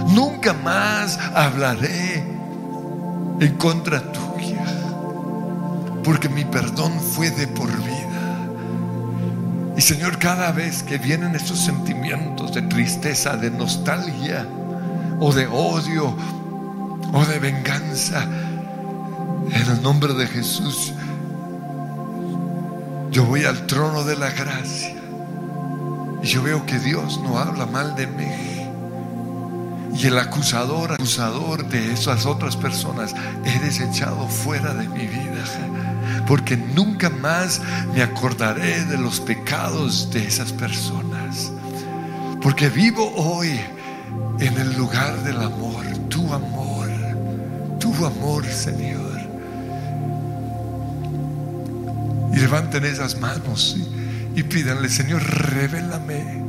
[0.07, 2.10] nunca más hablaré
[3.41, 4.63] en contra tuya
[6.03, 7.97] porque mi perdón fue de por vida.
[9.77, 14.47] Y Señor, cada vez que vienen esos sentimientos de tristeza, de nostalgia,
[15.19, 16.15] o de odio,
[17.13, 20.93] o de venganza, en el nombre de Jesús,
[23.11, 24.95] yo voy al trono de la gracia
[26.23, 28.50] y yo veo que Dios no habla mal de mí.
[29.93, 33.13] Y el acusador, acusador de esas otras personas,
[33.45, 35.31] eres echado fuera de mi vida
[36.31, 37.61] porque nunca más
[37.93, 41.51] me acordaré de los pecados de esas personas.
[42.41, 43.59] Porque vivo hoy
[44.39, 46.89] en el lugar del amor, tu amor,
[47.79, 49.19] tu amor, Señor.
[52.33, 56.43] Y levanten esas manos y, y pídanle, Señor, revélame,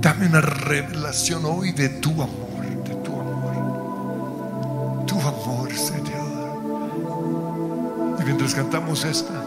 [0.00, 2.43] dame una revelación hoy de tu amor,
[8.54, 9.43] cantamos esta,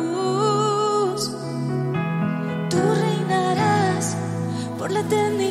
[0.00, 1.32] Jesús,
[2.68, 4.16] tú reinarás
[4.78, 5.49] por la eternidad.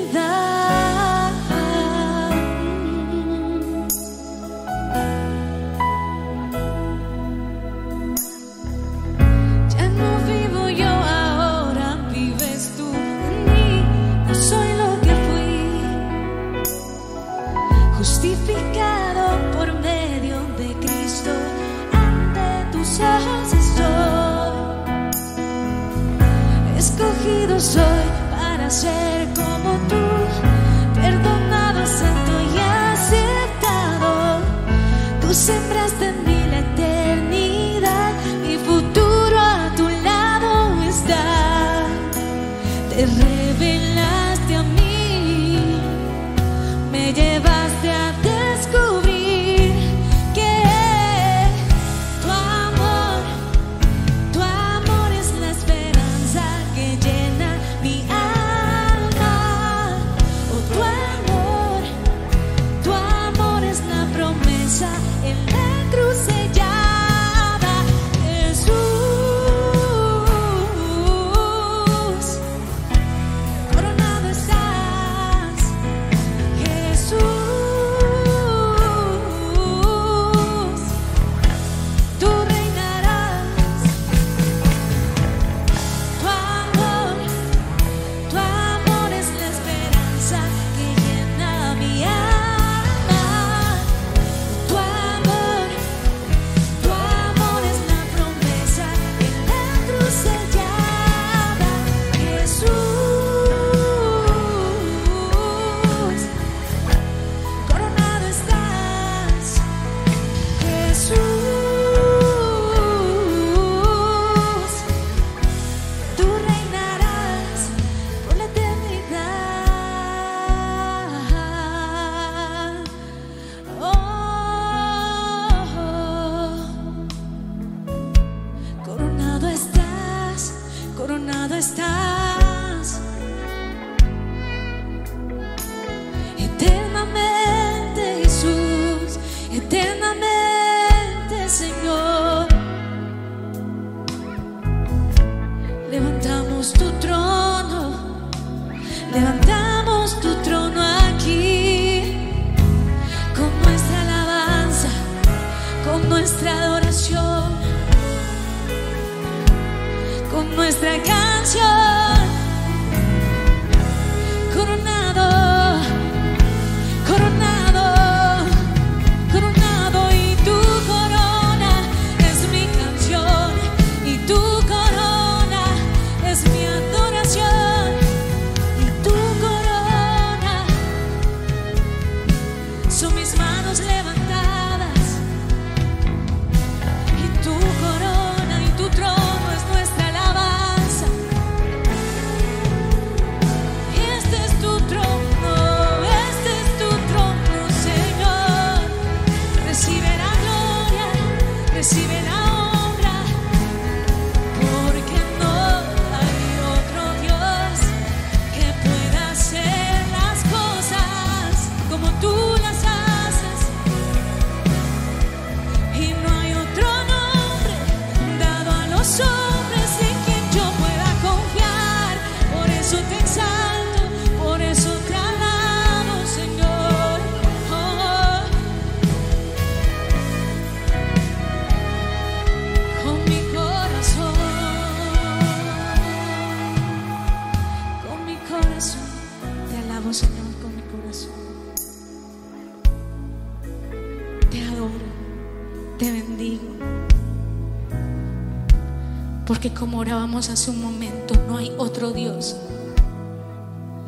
[250.47, 252.55] Hace un momento, no hay otro Dios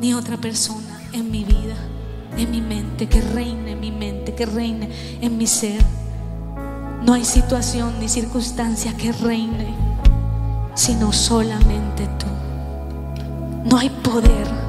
[0.00, 1.76] ni otra persona en mi vida,
[2.38, 4.88] en mi mente, que reine en mi mente, que reine
[5.20, 5.80] en mi ser.
[7.04, 9.74] No hay situación ni circunstancia que reine,
[10.74, 12.26] sino solamente tú.
[13.68, 14.62] No hay poder.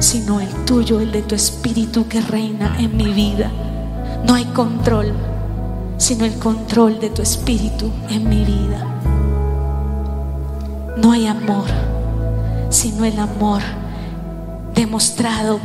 [0.00, 3.50] sino el tuyo, el de tu espíritu que reina en mi vida.
[4.26, 5.14] No hay control,
[5.96, 8.84] sino el control de tu espíritu en mi vida.
[10.96, 11.66] No hay amor,
[12.70, 13.62] sino el amor
[14.74, 15.60] demostrado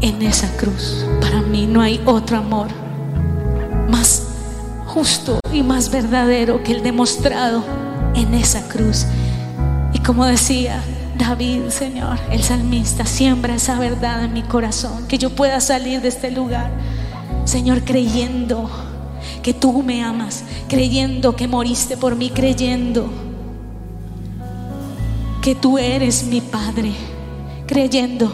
[0.00, 1.06] en esa cruz.
[1.20, 2.68] Para mí no hay otro amor
[3.88, 4.22] más
[4.86, 7.62] justo y más verdadero que el demostrado
[8.14, 9.06] en esa cruz.
[9.92, 10.82] Y como decía
[11.18, 16.08] David, Señor, el salmista, siembra esa verdad en mi corazón, que yo pueda salir de
[16.08, 16.70] este lugar,
[17.44, 18.68] Señor, creyendo
[19.46, 23.08] que tú me amas, creyendo que moriste por mí, creyendo
[25.40, 26.90] que tú eres mi Padre,
[27.64, 28.32] creyendo,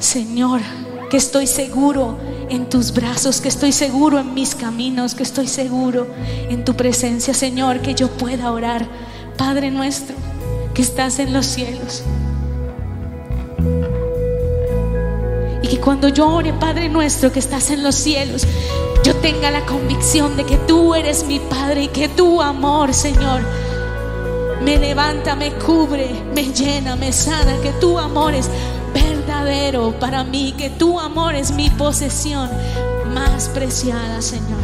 [0.00, 0.60] Señor,
[1.08, 2.18] que estoy seguro
[2.48, 6.08] en tus brazos, que estoy seguro en mis caminos, que estoy seguro
[6.50, 8.88] en tu presencia, Señor, que yo pueda orar,
[9.38, 10.16] Padre nuestro,
[10.74, 12.02] que estás en los cielos.
[15.64, 18.46] Y que cuando yo ore, Padre nuestro, que estás en los cielos,
[19.02, 23.40] yo tenga la convicción de que tú eres mi Padre y que tu amor, Señor,
[24.62, 28.50] me levanta, me cubre, me llena, me sana, que tu amor es
[28.92, 32.50] verdadero para mí, que tu amor es mi posesión
[33.14, 34.60] más preciada, Señor.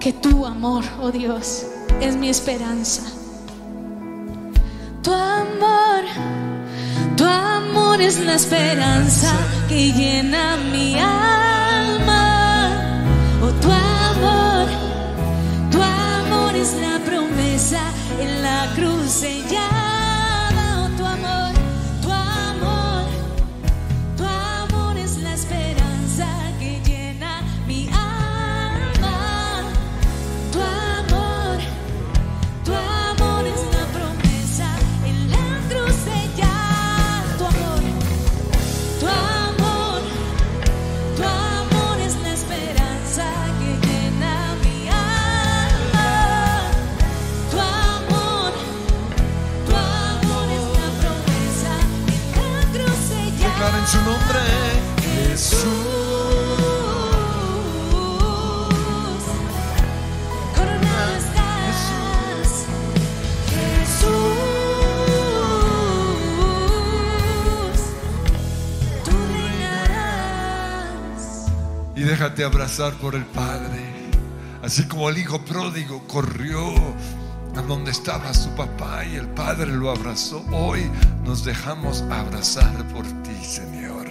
[0.00, 1.66] Que tu amor, oh Dios,
[2.00, 3.17] es mi esperanza.
[5.08, 6.04] Tu amor,
[7.16, 9.32] tu amor es la esperanza
[9.66, 12.68] que llena mi alma.
[13.40, 14.66] Oh, tu amor,
[15.70, 17.80] tu amor es la promesa
[18.20, 19.97] en la cruz sellada.
[72.08, 73.82] Déjate abrazar por el Padre.
[74.62, 76.72] Así como el hijo pródigo corrió
[77.54, 80.42] a donde estaba su papá y el Padre lo abrazó.
[80.50, 80.90] Hoy
[81.22, 84.06] nos dejamos abrazar por ti, Señor.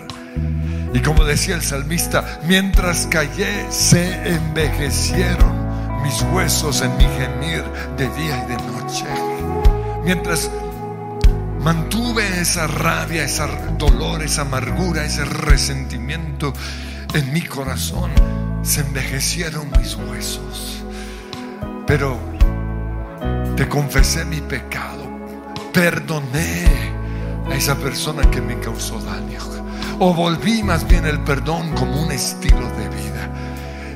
[0.93, 7.63] Y como decía el salmista, mientras callé se envejecieron mis huesos en mi gemir
[7.97, 9.05] de día y de noche.
[10.05, 10.51] Mientras
[11.63, 13.43] mantuve esa rabia, ese
[13.79, 16.53] dolor, esa amargura, ese resentimiento
[17.13, 18.11] en mi corazón,
[18.63, 20.83] se envejecieron mis huesos.
[21.85, 22.17] Pero
[23.55, 25.09] te confesé mi pecado,
[25.73, 26.65] perdoné
[27.49, 29.39] a esa persona que me causó daño,
[29.99, 33.31] o volví más bien el perdón como un estilo de vida.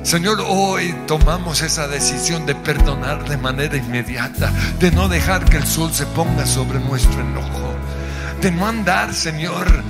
[0.02, 5.66] Señor, hoy tomamos esa decisión de perdonar de manera inmediata, de no dejar que el
[5.66, 7.74] sol se ponga sobre nuestro enojo,
[8.40, 9.84] de no andar, Señor,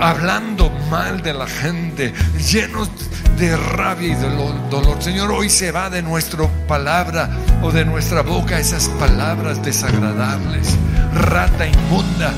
[0.00, 2.12] hablando mal de la gente,
[2.50, 2.90] llenos
[3.38, 5.02] de rabia y de lo- dolor.
[5.02, 7.28] Señor, hoy se va de nuestra palabra
[7.62, 10.76] o de nuestra boca esas palabras desagradables,
[11.14, 12.32] rata inmunda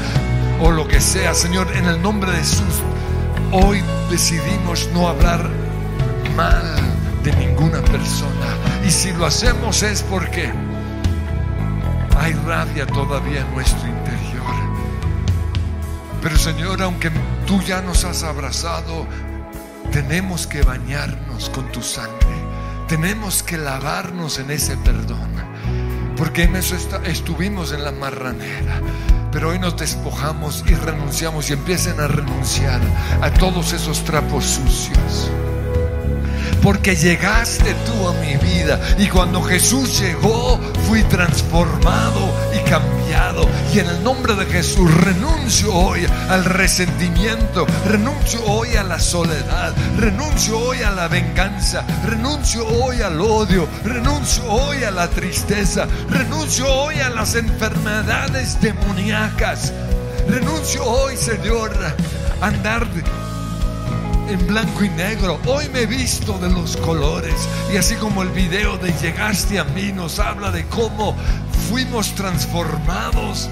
[0.60, 1.34] o lo que sea.
[1.34, 2.82] Señor, en el nombre de Jesús,
[3.52, 5.48] hoy decidimos no hablar
[6.36, 6.62] mal
[7.22, 8.46] de ninguna persona.
[8.86, 10.50] Y si lo hacemos es porque
[12.18, 14.46] hay rabia todavía en nuestro interior.
[16.22, 17.10] Pero Señor, aunque
[17.46, 19.06] tú ya nos has abrazado,
[19.92, 22.36] tenemos que bañarnos con tu sangre.
[22.88, 25.30] Tenemos que lavarnos en ese perdón.
[26.16, 28.80] Porque en eso estuvimos en la marranera.
[29.32, 32.80] Pero hoy nos despojamos y renunciamos y empiecen a renunciar
[33.20, 35.30] a todos esos trapos sucios.
[36.66, 38.80] Porque llegaste tú a mi vida.
[38.98, 43.48] Y cuando Jesús llegó, fui transformado y cambiado.
[43.72, 49.76] Y en el nombre de Jesús renuncio hoy al resentimiento, renuncio hoy a la soledad,
[49.96, 56.66] renuncio hoy a la venganza, renuncio hoy al odio, renuncio hoy a la tristeza, renuncio
[56.68, 59.72] hoy a las enfermedades demoníacas.
[60.28, 61.70] Renuncio hoy, Señor,
[62.40, 62.88] a andar
[64.28, 65.38] en blanco y negro.
[65.46, 67.48] Hoy me he visto de los colores.
[67.72, 71.14] Y así como el video de Llegaste a mí nos habla de cómo
[71.68, 73.48] fuimos transformados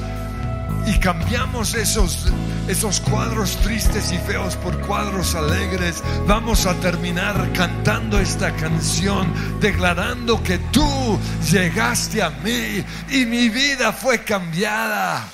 [0.87, 2.27] y cambiamos esos,
[2.69, 10.43] esos cuadros tristes y feos por cuadros alegres, vamos a terminar cantando esta canción, declarando
[10.43, 11.19] que tú
[11.51, 15.25] llegaste a mí y mi vida fue cambiada.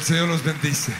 [0.00, 0.92] El Señor los bendice.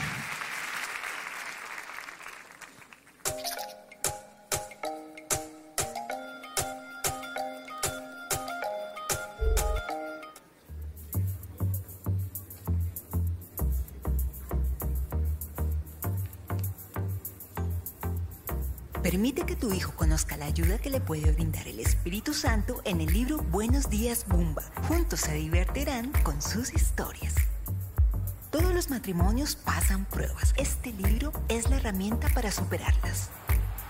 [19.03, 23.01] Permite que tu hijo conozca la ayuda que le puede brindar el Espíritu Santo en
[23.01, 24.63] el libro Buenos días Bumba.
[24.89, 27.30] Juntos se divertirán con sus historias.
[29.01, 30.53] Matrimonios pasan pruebas.
[30.59, 33.31] Este libro es la herramienta para superarlas.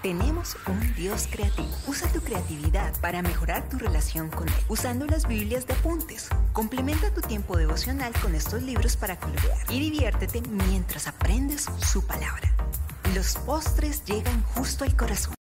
[0.04, 1.68] Tenemos un Dios creativo.
[1.88, 6.28] Usa tu creatividad para mejorar tu relación con Él, usando las Biblias de apuntes.
[6.52, 12.54] Complementa tu tiempo devocional con estos libros para colorear y diviértete mientras aprendes su palabra.
[13.12, 15.39] Los postres llegan justo al corazón.